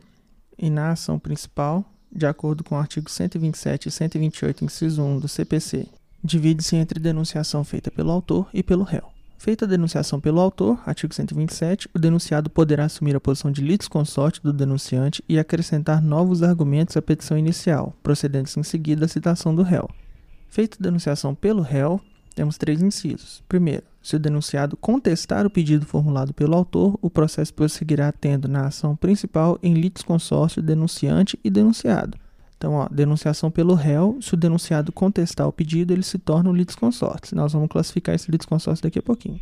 [0.58, 5.28] E na ação principal, de acordo com o artigo 127 e 128, inciso 1 do
[5.28, 5.88] CPC,
[6.24, 9.10] divide-se entre denunciação feita pelo autor e pelo réu.
[9.38, 14.44] Feita a denunciação pelo autor, artigo 127, o denunciado poderá assumir a posição de litisconsorte
[14.44, 19.64] do denunciante e acrescentar novos argumentos à petição inicial, procedentes em seguida à citação do
[19.64, 19.90] réu.
[20.50, 22.02] Feita a denunciação pelo réu,
[22.36, 23.44] temos três incisos.
[23.48, 28.66] Primeiro, se o denunciado contestar o pedido formulado pelo autor, o processo prosseguirá tendo na
[28.66, 32.18] ação principal em litisconsórcio denunciante e denunciado.
[32.58, 36.54] Então, ó, denunciação pelo réu, se o denunciado contestar o pedido, ele se torna um
[36.54, 37.36] litisconsórcio.
[37.36, 39.40] Nós vamos classificar esse litisconsórcio daqui a pouquinho.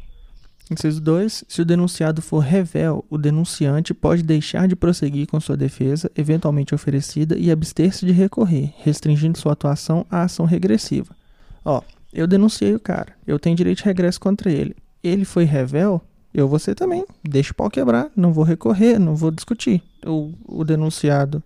[0.69, 1.45] Inciso 2.
[1.47, 6.75] Se o denunciado for revel, o denunciante pode deixar de prosseguir com sua defesa, eventualmente
[6.75, 11.15] oferecida, e abster-se de recorrer, restringindo sua atuação à ação regressiva.
[11.63, 11.81] Ó,
[12.13, 14.75] eu denunciei o cara, eu tenho direito de regresso contra ele.
[15.03, 16.01] Ele foi revel,
[16.33, 17.05] eu vou ser também.
[17.23, 19.81] Deixa o pau quebrar, não vou recorrer, não vou discutir.
[20.05, 21.41] O, o denunciado,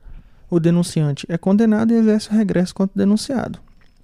[0.49, 3.59] o denunciante é condenado e exerce o regresso contra o denunciado.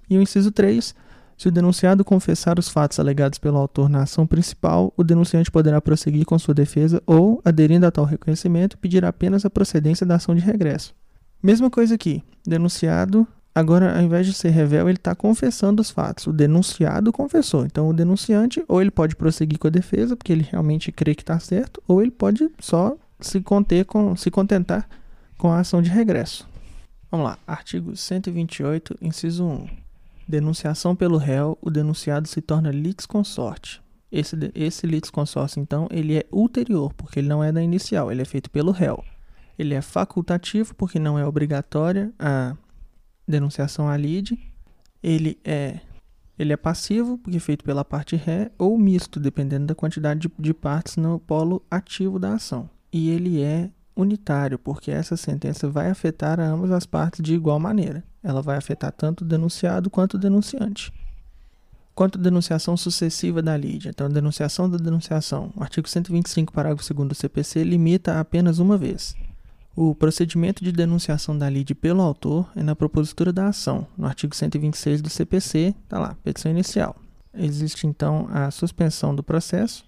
[0.08, 0.94] E o inciso 3
[1.38, 5.80] se o denunciado confessar os fatos alegados pelo autor na ação principal, o denunciante poderá
[5.80, 10.34] prosseguir com sua defesa ou, aderindo a tal reconhecimento, pedir apenas a procedência da ação
[10.34, 10.92] de regresso.
[11.40, 12.24] Mesma coisa aqui.
[12.44, 13.24] Denunciado,
[13.54, 16.26] agora, ao invés de ser revel, ele está confessando os fatos.
[16.26, 17.64] O denunciado confessou.
[17.64, 21.22] Então, o denunciante, ou ele pode prosseguir com a defesa, porque ele realmente crê que
[21.22, 24.88] está certo, ou ele pode só se, conter com, se contentar
[25.38, 26.48] com a ação de regresso.
[27.08, 27.38] Vamos lá.
[27.46, 29.87] Artigo 128, inciso 1
[30.28, 33.82] denunciação pelo réu, o denunciado se torna litisconsorte.
[34.10, 38.24] Esse, esse litisconsórcio, então, ele é ulterior, porque ele não é da inicial, ele é
[38.24, 39.02] feito pelo réu.
[39.58, 42.56] Ele é facultativo, porque não é obrigatória a
[43.26, 44.38] denunciação à lide.
[45.02, 45.80] Ele é,
[46.38, 50.30] ele é passivo, porque é feito pela parte ré, ou misto, dependendo da quantidade de,
[50.38, 52.70] de partes no polo ativo da ação.
[52.92, 58.04] E ele é unitário, porque essa sentença vai afetar ambas as partes de igual maneira.
[58.22, 60.92] Ela vai afetar tanto o denunciado quanto o denunciante.
[61.94, 66.94] Quanto à denunciação sucessiva da lide, então a denunciação da denunciação, o artigo 125, parágrafo
[66.94, 69.16] 2 do CPC, limita apenas uma vez.
[69.74, 74.34] O procedimento de denunciação da lide pelo autor é na propositura da ação, no artigo
[74.34, 76.96] 126 do CPC, está lá, petição inicial.
[77.34, 79.84] Existe então a suspensão do processo,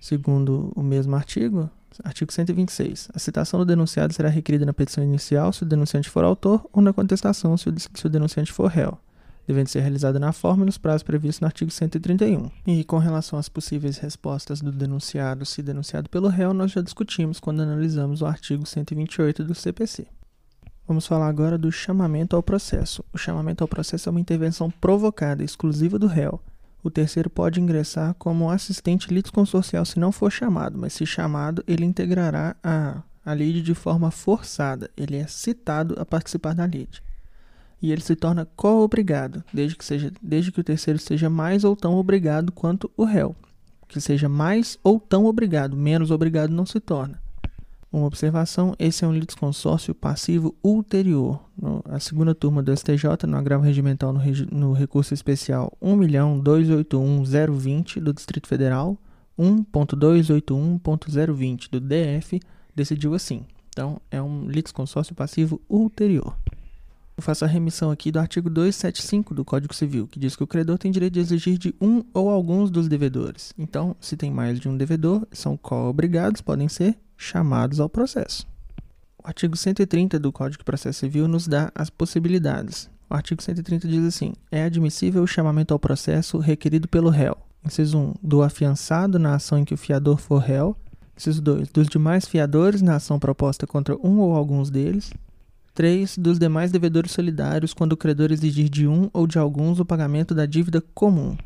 [0.00, 1.70] segundo o mesmo artigo,
[2.04, 3.08] Artigo 126.
[3.14, 6.82] A citação do denunciado será requerida na petição inicial se o denunciante for autor ou
[6.82, 8.98] na contestação se o, se o denunciante for réu,
[9.46, 12.50] devendo ser realizada na forma e nos prazos previstos no artigo 131.
[12.66, 17.40] E com relação às possíveis respostas do denunciado se denunciado pelo réu, nós já discutimos
[17.40, 20.06] quando analisamos o artigo 128 do CPC.
[20.86, 23.04] Vamos falar agora do chamamento ao processo.
[23.12, 26.40] O chamamento ao processo é uma intervenção provocada, exclusiva do réu,
[26.86, 31.84] o terceiro pode ingressar como assistente litisconsorcial se não for chamado, mas se chamado, ele
[31.84, 34.88] integrará a, a lide de forma forçada.
[34.96, 37.02] Ele é citado a participar da lide.
[37.82, 41.74] E ele se torna co-obrigado, desde que, seja, desde que o terceiro seja mais ou
[41.74, 43.34] tão obrigado quanto o réu.
[43.88, 47.20] Que seja mais ou tão obrigado, menos obrigado não se torna.
[47.96, 51.42] Uma observação: esse é um litisconsórcio passivo ulterior.
[51.56, 54.20] No, a segunda turma do STJ, no agravo regimental no,
[54.52, 58.98] no recurso especial 1.281.020 do Distrito Federal,
[59.38, 62.38] 1.281.020 do DF,
[62.74, 63.46] decidiu assim.
[63.70, 66.36] Então, é um litisconsórcio passivo ulterior.
[67.16, 70.46] Eu faço a remissão aqui do artigo 275 do Código Civil, que diz que o
[70.46, 73.54] credor tem direito de exigir de um ou alguns dos devedores.
[73.56, 78.46] Então, se tem mais de um devedor, são co-obrigados, podem ser chamados ao processo.
[79.24, 82.90] O artigo 130 do Código de Processo Civil nos dá as possibilidades.
[83.08, 87.36] O artigo 130 diz assim: é admissível o chamamento ao processo requerido pelo réu.
[87.64, 88.14] Inciso 1.
[88.22, 90.76] Do afiançado na ação em que o fiador for réu.
[91.16, 91.68] Inciso 2.
[91.70, 95.10] Dos demais fiadores na ação proposta contra um ou alguns deles.
[95.76, 96.18] 3.
[96.18, 100.34] Dos demais devedores solidários quando o credor exigir de um ou de alguns o pagamento
[100.34, 101.36] da dívida comum.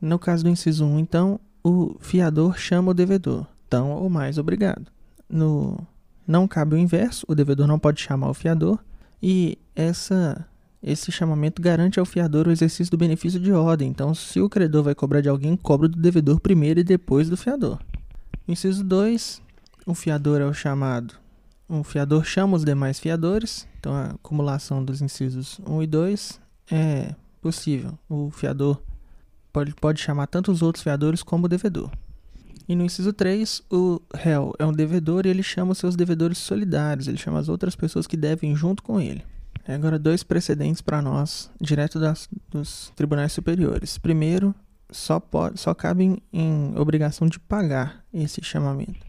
[0.00, 4.94] No caso do inciso 1, então, o fiador chama o devedor, tão ou mais obrigado
[5.28, 5.78] no
[6.26, 8.78] não cabe o inverso, o devedor não pode chamar o fiador,
[9.22, 10.46] e essa
[10.82, 13.88] esse chamamento garante ao fiador o exercício do benefício de ordem.
[13.88, 17.36] Então, se o credor vai cobrar de alguém, cobra do devedor primeiro e depois do
[17.38, 17.78] fiador.
[18.46, 19.40] Inciso 2,
[19.86, 21.14] o fiador é o chamado.
[21.68, 26.40] O fiador chama os demais fiadores, então a acumulação dos incisos 1 e 2
[26.70, 27.98] é possível.
[28.08, 28.82] O fiador
[29.52, 31.90] pode, pode chamar tanto os outros fiadores como o devedor.
[32.68, 36.38] E no inciso 3, o réu é um devedor e ele chama os seus devedores
[36.38, 39.22] solidários, ele chama as outras pessoas que devem junto com ele.
[39.66, 43.96] Agora, dois precedentes para nós, direto das, dos tribunais superiores.
[43.96, 44.54] Primeiro,
[44.90, 49.06] só, pode, só cabe em, em obrigação de pagar esse chamamento.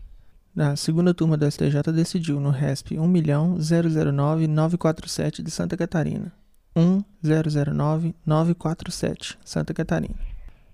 [0.57, 6.31] A segunda turma do STJ decidiu no RESP 1.009.947 de Santa Catarina.
[6.73, 10.15] 1.009.947, Santa Catarina.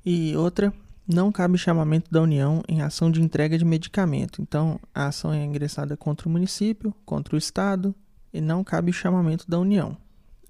[0.05, 0.71] E outra,
[1.07, 4.39] não cabe chamamento da União em ação de entrega de medicamento.
[4.39, 7.95] Então, a ação é ingressada contra o município, contra o Estado,
[8.31, 9.97] e não cabe chamamento da União.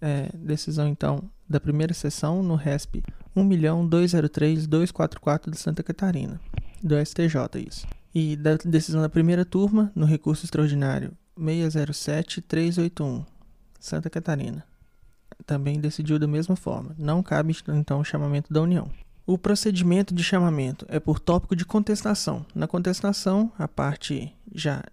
[0.02, 3.02] É, decisão, então, da primeira sessão no RESP
[3.34, 6.38] 1.203.244 de Santa Catarina,
[6.84, 13.26] do STJ, isso e da decisão da primeira turma no recurso extraordinário 607-381,
[13.80, 14.64] Santa Catarina.
[15.46, 16.96] Também decidiu da mesma forma.
[16.98, 18.90] Não cabe então o chamamento da União.
[19.26, 22.46] O procedimento de chamamento é por tópico de contestação.
[22.54, 24.84] Na contestação, a parte já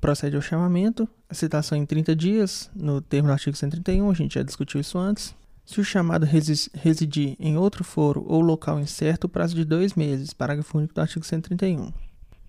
[0.00, 4.34] procede ao chamamento, a citação em 30 dias, no termo do artigo 131, a gente
[4.34, 5.34] já discutiu isso antes.
[5.64, 10.32] Se o chamado residir em outro foro ou local incerto, o prazo de dois meses,
[10.32, 11.92] parágrafo único do artigo 131.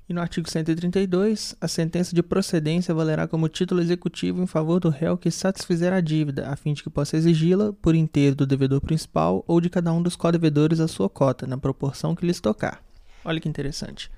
[0.10, 4.88] E no artigo 132, a sentença de procedência valerá como título executivo em favor do
[4.88, 8.80] réu que satisfizer a dívida, a fim de que possa exigi-la por inteiro do devedor
[8.80, 12.82] principal ou de cada um dos co-devedores a sua cota, na proporção que lhes tocar.
[13.26, 14.10] Olha que interessante.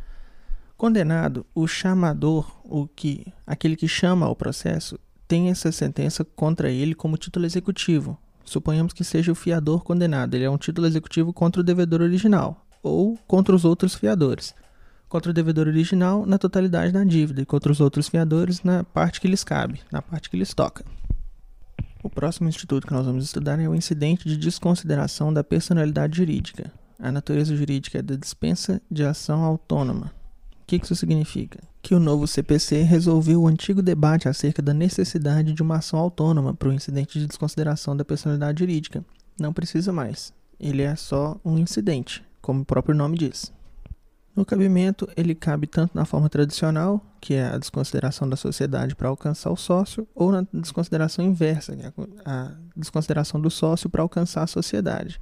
[0.77, 6.93] Condenado, o chamador, o que, aquele que chama ao processo, tem essa sentença contra ele
[6.93, 8.15] como título executivo.
[8.45, 12.63] Suponhamos que seja o fiador condenado, ele é um título executivo contra o devedor original
[12.83, 14.53] ou contra os outros fiadores
[15.09, 19.19] contra o devedor original na totalidade da dívida e contra os outros fiadores na parte
[19.19, 20.85] que lhes cabe, na parte que lhes toca.
[22.01, 26.71] O próximo instituto que nós vamos estudar é o incidente de desconsideração da personalidade jurídica.
[26.97, 30.13] A natureza jurídica é da dispensa de ação autônoma.
[30.61, 31.59] O que isso significa?
[31.81, 36.53] Que o novo CPC resolveu o antigo debate acerca da necessidade de uma ação autônoma
[36.53, 39.03] para o incidente de desconsideração da personalidade jurídica.
[39.39, 40.31] Não precisa mais.
[40.59, 43.51] Ele é só um incidente, como o próprio nome diz.
[44.39, 49.09] No cabimento, ele cabe tanto na forma tradicional, que é a desconsideração da sociedade para
[49.09, 51.91] alcançar o sócio, ou na desconsideração inversa, que é
[52.23, 55.19] a desconsideração do sócio para alcançar a sociedade.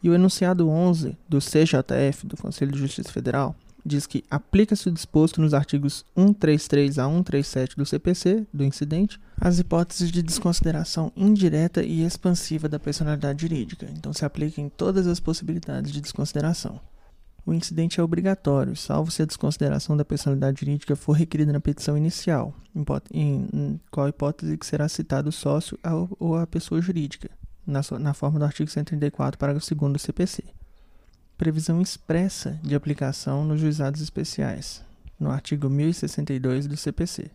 [0.00, 3.52] E o enunciado 11 do CJF, do Conselho de Justiça Federal,
[3.84, 9.58] diz que aplica-se o disposto nos artigos 133 a 137 do CPC, do incidente, as
[9.58, 13.88] hipóteses de desconsideração indireta e expansiva da personalidade jurídica.
[13.90, 16.80] Então, se aplica em todas as possibilidades de desconsideração
[17.46, 21.96] o incidente é obrigatório, salvo se a desconsideração da personalidade jurídica for requerida na petição
[21.96, 22.52] inicial,
[23.12, 25.78] em qual hipótese que será citado o sócio
[26.18, 27.30] ou a pessoa jurídica,
[27.64, 30.42] na, na forma do artigo 134, parágrafo 2 do CPC.
[31.38, 34.82] Previsão expressa de aplicação nos juizados especiais,
[35.18, 37.30] no artigo 1062 do CPC.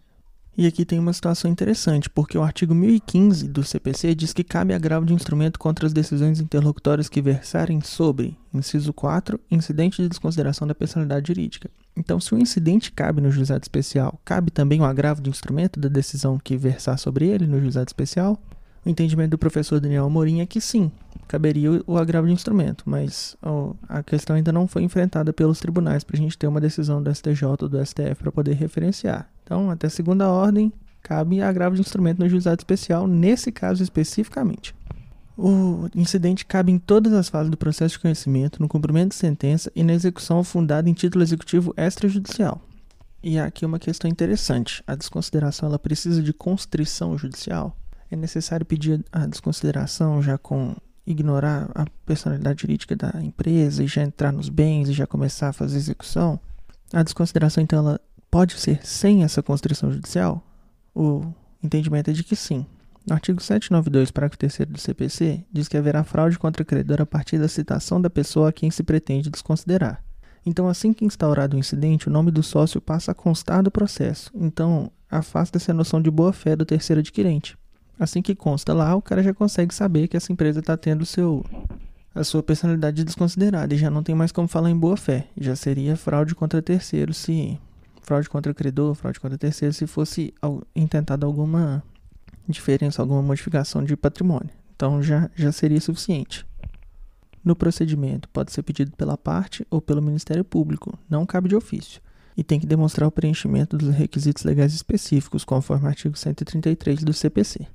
[0.58, 4.74] E aqui tem uma situação interessante, porque o artigo 1015 do CPC diz que cabe
[4.74, 10.68] agravo de instrumento contra as decisões interlocutórias que versarem sobre, inciso 4, incidente de desconsideração
[10.68, 11.70] da personalidade jurídica.
[11.96, 15.88] Então, se o incidente cabe no juizado especial, cabe também o agravo de instrumento da
[15.88, 18.38] decisão que versar sobre ele no juizado especial?
[18.84, 20.92] O entendimento do professor Daniel Amorim é que sim,
[21.28, 26.04] caberia o agravo de instrumento, mas oh, a questão ainda não foi enfrentada pelos tribunais
[26.04, 29.30] para a gente ter uma decisão do STJ ou do STF para poder referenciar.
[29.44, 30.74] Então, até segunda ordem,
[31.04, 34.74] cabe agravo de instrumento no juizado especial, nesse caso especificamente.
[35.38, 39.72] O incidente cabe em todas as fases do processo de conhecimento, no cumprimento de sentença
[39.76, 42.62] e na execução fundada em título executivo extrajudicial.
[43.24, 47.76] E aqui uma questão interessante: a desconsideração ela precisa de constrição judicial?
[48.12, 54.04] É necessário pedir a desconsideração já com ignorar a personalidade jurídica da empresa e já
[54.04, 56.40] entrar nos bens e já começar a fazer execução?
[56.94, 60.46] A desconsideração, então, ela pode ser sem essa constrição judicial?
[60.94, 61.26] O
[61.64, 62.66] entendimento é de que sim.
[63.08, 67.40] No artigo 792, parágrafo 3 do CPC, diz que haverá fraude contra credor a partir
[67.40, 70.04] da citação da pessoa a quem se pretende desconsiderar.
[70.46, 74.32] Então, assim que instaurado o incidente, o nome do sócio passa a constar do processo.
[74.36, 77.58] Então, afasta-se a noção de boa-fé do terceiro adquirente.
[78.02, 81.46] Assim que consta lá, o cara já consegue saber que essa empresa está tendo seu,
[82.16, 85.28] a sua personalidade desconsiderada e já não tem mais como falar em boa fé.
[85.40, 87.60] Já seria fraude contra terceiro se.
[88.02, 90.34] Fraude contra credor, fraude contra terceiro se fosse
[90.76, 91.84] intentada alguma
[92.48, 94.50] diferença, alguma modificação de patrimônio.
[94.76, 96.44] Então já, já seria suficiente.
[97.46, 102.02] No procedimento, pode ser pedido pela parte ou pelo Ministério Público, não cabe de ofício,
[102.36, 107.14] e tem que demonstrar o preenchimento dos requisitos legais específicos, conforme o artigo 133 do
[107.14, 107.68] CPC.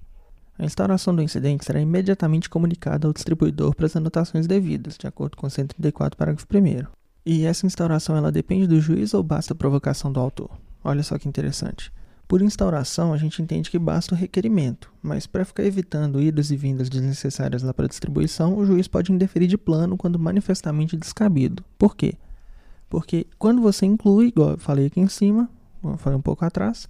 [0.58, 5.36] A instauração do incidente será imediatamente comunicada ao distribuidor para as anotações devidas, de acordo
[5.36, 6.86] com 134, parágrafo 1
[7.26, 10.50] E essa instauração ela depende do juiz ou basta a provocação do autor?
[10.82, 11.92] Olha só que interessante.
[12.26, 16.56] Por instauração, a gente entende que basta o requerimento, mas para ficar evitando idas e
[16.56, 21.62] vindas desnecessárias lá para a distribuição, o juiz pode indeferir de plano quando manifestamente descabido.
[21.78, 22.14] Por quê?
[22.88, 25.48] Porque quando você inclui, igual eu falei aqui em cima,
[25.98, 26.88] falei um pouco atrás,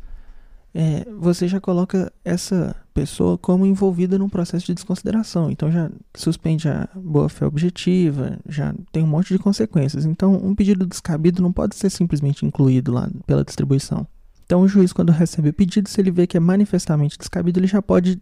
[0.78, 5.50] é, você já coloca essa pessoa como envolvida num processo de desconsideração.
[5.50, 10.04] Então já suspende a boa-fé objetiva, já tem um monte de consequências.
[10.04, 14.06] Então, um pedido descabido não pode ser simplesmente incluído lá pela distribuição.
[14.44, 17.66] Então, o juiz, quando recebe o pedido, se ele vê que é manifestamente descabido, ele
[17.66, 18.20] já pode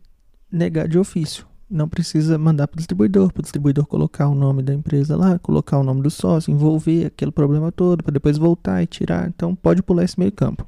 [0.50, 1.44] negar de ofício.
[1.68, 5.40] Não precisa mandar para o distribuidor, para o distribuidor colocar o nome da empresa lá,
[5.40, 9.28] colocar o nome do sócio, envolver aquele problema todo, para depois voltar e tirar.
[9.28, 10.64] Então, pode pular esse meio campo.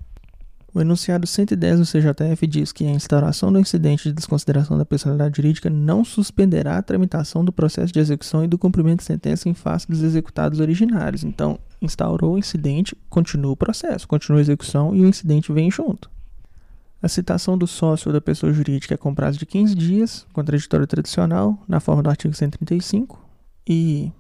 [0.76, 5.38] O enunciado 110 do CJF diz que a instauração do incidente de desconsideração da personalidade
[5.38, 9.54] jurídica não suspenderá a tramitação do processo de execução e do cumprimento de sentença em
[9.54, 11.24] face dos executados originários.
[11.24, 16.10] Então, instaurou o incidente, continua o processo, continua a execução e o incidente vem junto.
[17.00, 20.86] A citação do sócio ou da pessoa jurídica é com prazo de 15 dias, contraditório
[20.86, 23.18] tradicional, na forma do artigo 135,
[23.66, 24.12] e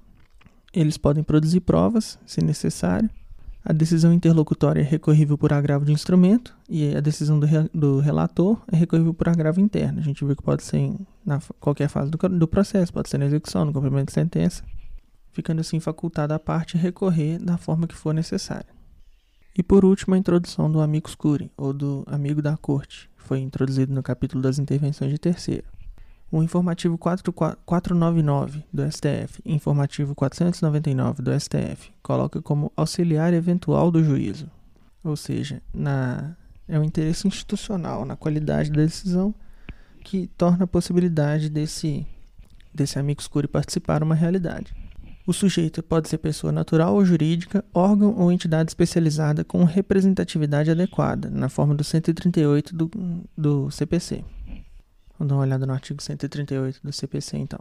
[0.72, 3.10] eles podem produzir provas, se necessário,
[3.68, 7.98] a decisão interlocutória é recorrível por agravo de instrumento e a decisão do, re, do
[7.98, 9.98] relator é recorrível por agravo interno.
[9.98, 13.18] A gente viu que pode ser em na, qualquer fase do, do processo, pode ser
[13.18, 14.62] na execução, no cumprimento de sentença,
[15.32, 18.72] ficando assim facultada a parte recorrer da forma que for necessária.
[19.58, 23.92] E por último, a introdução do amicus curiae, ou do amigo da corte, foi introduzido
[23.92, 25.66] no capítulo das intervenções de terceiro.
[26.30, 34.50] O informativo 499 do STF informativo 499 do STF coloca como auxiliar eventual do juízo,
[35.04, 39.32] ou seja, na, é o interesse institucional na qualidade da decisão
[40.02, 42.04] que torna a possibilidade desse,
[42.74, 44.74] desse amigo escuro participar uma realidade.
[45.26, 51.28] O sujeito pode ser pessoa natural ou jurídica, órgão ou entidade especializada com representatividade adequada,
[51.28, 52.90] na forma do 138 do,
[53.36, 54.24] do CPC.
[55.18, 57.60] Vamos dar uma olhada no artigo 138 do CPC, então.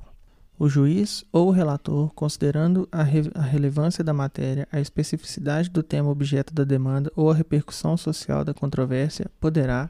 [0.57, 5.83] O juiz ou o relator, considerando a, re a, relevância da matéria, a especificidade do
[5.83, 9.89] tema objeto da demanda ou a repercussão social da controvérsia, poderá,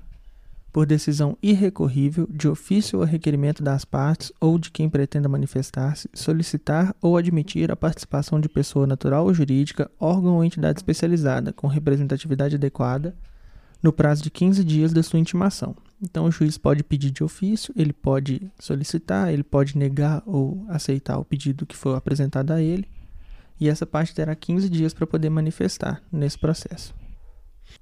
[0.74, 6.95] por decisão irrecorrível, de ofício ou requerimento das partes ou de quem pretenda manifestar-se, solicitar
[6.99, 12.55] ou admitir a participação de pessoa natural ou jurídica, órgão ou entidade especializada com representatividade
[12.55, 13.16] adequada,
[13.84, 17.74] no prazo de 15 dias da sua intimação então o juiz pode pedir de ofício,
[17.76, 22.88] ele pode solicitar, ele pode negar ou aceitar o pedido que for apresentado a ele,
[23.60, 26.93] e essa parte terá 15 dias para poder manifestar nesse processo.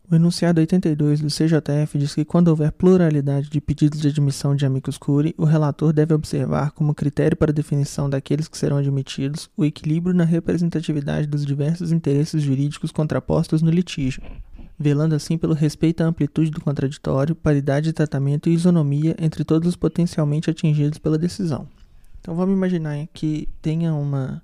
[0.09, 4.65] O enunciado 82 do CJF diz que quando houver pluralidade de pedidos de admissão de
[4.65, 9.65] amicus curiae, o relator deve observar como critério para definição daqueles que serão admitidos o
[9.65, 14.21] equilíbrio na representatividade dos diversos interesses jurídicos contrapostos no litígio,
[14.77, 19.67] velando assim pelo respeito à amplitude do contraditório, paridade de tratamento e isonomia entre todos
[19.67, 21.67] os potencialmente atingidos pela decisão.
[22.19, 24.41] Então vamos imaginar que tenha uma,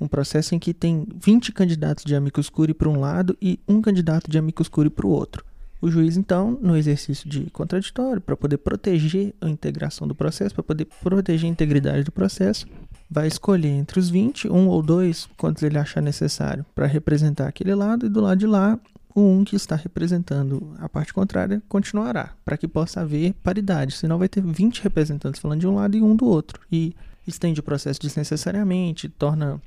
[0.00, 3.80] um processo em que tem 20 candidatos de amicus curiae para um lado e um
[3.80, 5.44] candidato de amicus curiae para o outro.
[5.80, 10.62] O juiz, então, no exercício de contraditório, para poder proteger a integração do processo, para
[10.62, 12.68] poder proteger a integridade do processo,
[13.10, 17.74] vai escolher entre os 20, um ou dois, quantos ele achar necessário, para representar aquele
[17.74, 18.78] lado, e do lado de lá,
[19.14, 24.18] o um que está representando a parte contrária continuará, para que possa haver paridade, senão
[24.18, 26.60] vai ter 20 representantes falando de um lado e um do outro.
[26.70, 26.94] E
[27.26, 29.60] estende o processo desnecessariamente, torna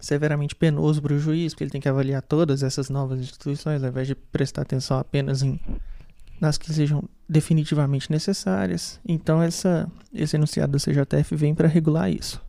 [0.00, 3.90] severamente penoso para o juiz, porque ele tem que avaliar todas essas novas instituições, ao
[3.90, 5.60] invés de prestar atenção apenas em
[6.38, 9.00] nas que sejam definitivamente necessárias.
[9.08, 12.44] Então essa, esse enunciado do CJF vem para regular isso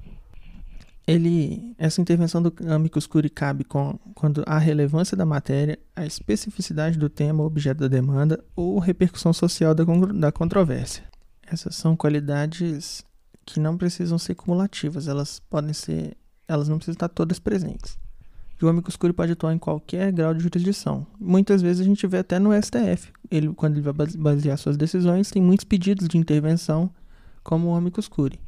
[1.08, 7.00] ele, essa intervenção do amicus curiae cabe com, quando a relevância da matéria, a especificidade
[7.00, 11.06] do tema objeto da demanda ou repercussão social da, da controvérsia.
[11.50, 13.06] Essas são qualidades
[13.46, 17.98] que não precisam ser cumulativas, elas podem ser, elas não precisam estar todas presentes.
[18.62, 21.08] E o amicus curiae pode atuar em qualquer grau de jurisdição.
[21.18, 25.32] Muitas vezes a gente vê até no STF, ele quando ele vai basear suas decisões,
[25.32, 26.92] tem muitos pedidos de intervenção
[27.44, 28.42] como o amicus curiae.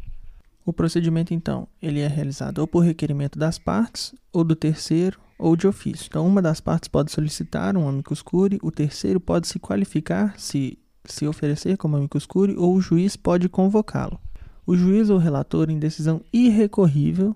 [0.70, 5.56] O procedimento, então, ele é realizado ou por requerimento das partes, ou do terceiro, ou
[5.56, 6.06] de ofício.
[6.08, 10.78] Então, uma das partes pode solicitar um amicus curiae, o terceiro pode se qualificar, se,
[11.06, 14.20] se oferecer como amicus curiae, ou o juiz pode convocá-lo.
[14.64, 17.36] O juiz ou relator, em decisão irrecorrível,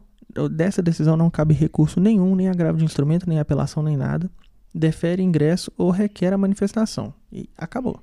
[0.51, 4.29] dessa decisão não cabe recurso nenhum, nem agravo de instrumento, nem apelação, nem nada,
[4.71, 7.11] defere ingresso ou requer a manifestação.
[7.31, 7.99] E acabou.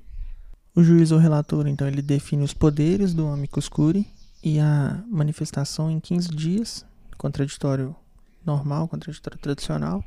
[0.75, 4.09] O juiz ou relator, então, ele define os poderes do amicus curiae
[4.43, 6.87] e a manifestação em 15 dias,
[7.19, 7.95] contraditório
[8.45, 10.03] normal, contraditório tradicional.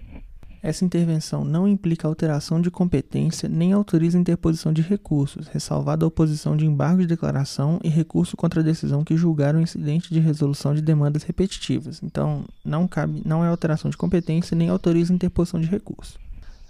[0.61, 6.55] Essa intervenção não implica alteração de competência nem autoriza interposição de recursos, ressalvada a oposição
[6.55, 10.73] de embargo de declaração e recurso contra a decisão que julgaram o incidente de resolução
[10.73, 12.01] de demandas repetitivas.
[12.01, 16.17] Então, não cabe, não é alteração de competência nem autoriza interposição de recurso.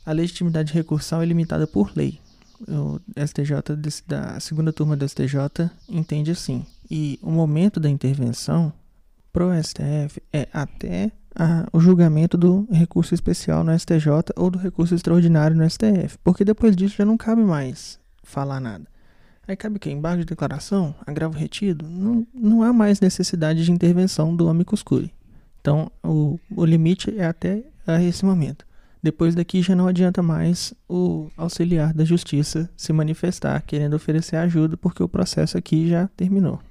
[0.04, 2.20] A legitimidade recursal é limitada por lei.
[2.68, 3.76] O STJ
[4.08, 6.66] da segunda turma do STJ entende assim.
[6.96, 8.72] E o momento da intervenção
[9.32, 14.94] pro STF é até a, o julgamento do recurso especial no STJ ou do recurso
[14.94, 18.86] extraordinário no STF, porque depois disso já não cabe mais falar nada.
[19.48, 19.90] Aí cabe o quê?
[19.90, 20.94] Embargo de declaração?
[21.04, 21.84] Agravo retido?
[21.90, 25.12] Não, não há mais necessidade de intervenção do amicus curiae.
[25.62, 27.64] Então, o, o limite é até
[28.08, 28.68] esse momento.
[29.02, 34.78] Depois daqui já não adianta mais o auxiliar da justiça se manifestar querendo oferecer ajuda,
[34.78, 36.62] porque o processo aqui já terminou.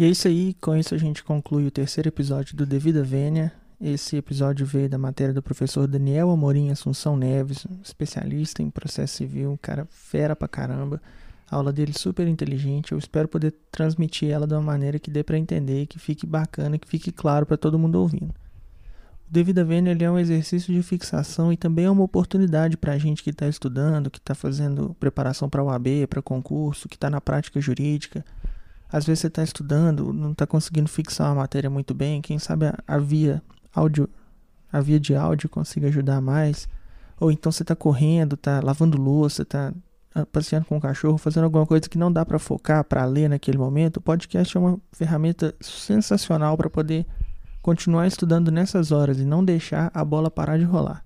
[0.00, 3.52] E é isso aí, com isso a gente conclui o terceiro episódio do Devida Vênia.
[3.78, 9.52] Esse episódio veio da matéria do professor Daniel Amorim Assunção Neves, especialista em processo civil,
[9.52, 11.02] um cara fera pra caramba.
[11.50, 12.92] A aula dele super inteligente.
[12.92, 16.78] Eu espero poder transmitir ela de uma maneira que dê para entender, que fique bacana,
[16.78, 18.30] que fique claro para todo mundo ouvindo.
[18.30, 22.98] O Devida Vênia é um exercício de fixação e também é uma oportunidade para a
[22.98, 27.10] gente que está estudando, que está fazendo preparação para o AB, para concurso, que está
[27.10, 28.24] na prática jurídica.
[28.92, 32.66] Às vezes você está estudando, não está conseguindo fixar uma matéria muito bem, quem sabe
[32.66, 33.42] a, a via
[33.74, 34.08] áudio,
[34.72, 36.68] a via de áudio consiga ajudar mais.
[37.18, 39.72] Ou então você está correndo, está lavando louça, está
[40.14, 43.28] ah, passeando com o cachorro, fazendo alguma coisa que não dá para focar, para ler
[43.28, 43.98] naquele momento.
[43.98, 47.06] O podcast é uma ferramenta sensacional para poder
[47.62, 51.04] continuar estudando nessas horas e não deixar a bola parar de rolar.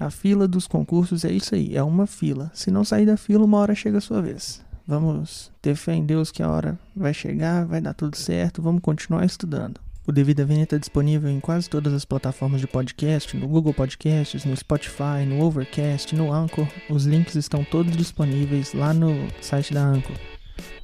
[0.00, 2.50] A fila dos concursos é isso aí, é uma fila.
[2.54, 4.64] Se não sair da fila, uma hora chega a sua vez.
[4.88, 8.80] Vamos ter fé em Deus que a hora vai chegar, vai dar tudo certo, vamos
[8.80, 9.78] continuar estudando.
[10.06, 14.46] O Devido Vênia está disponível em quase todas as plataformas de podcast, no Google Podcasts,
[14.46, 16.66] no Spotify, no Overcast, no Anchor.
[16.88, 20.16] Os links estão todos disponíveis lá no site da Anchor.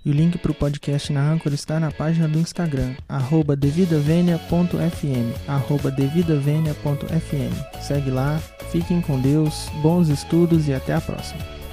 [0.04, 5.48] E o link para o podcast na Anchor está na página do Instagram, arroba devidavenia.fm,
[5.48, 7.80] arroba devidavenia.fm.
[7.80, 8.38] Segue lá,
[8.70, 11.63] fiquem com Deus, bons estudos e até a próxima.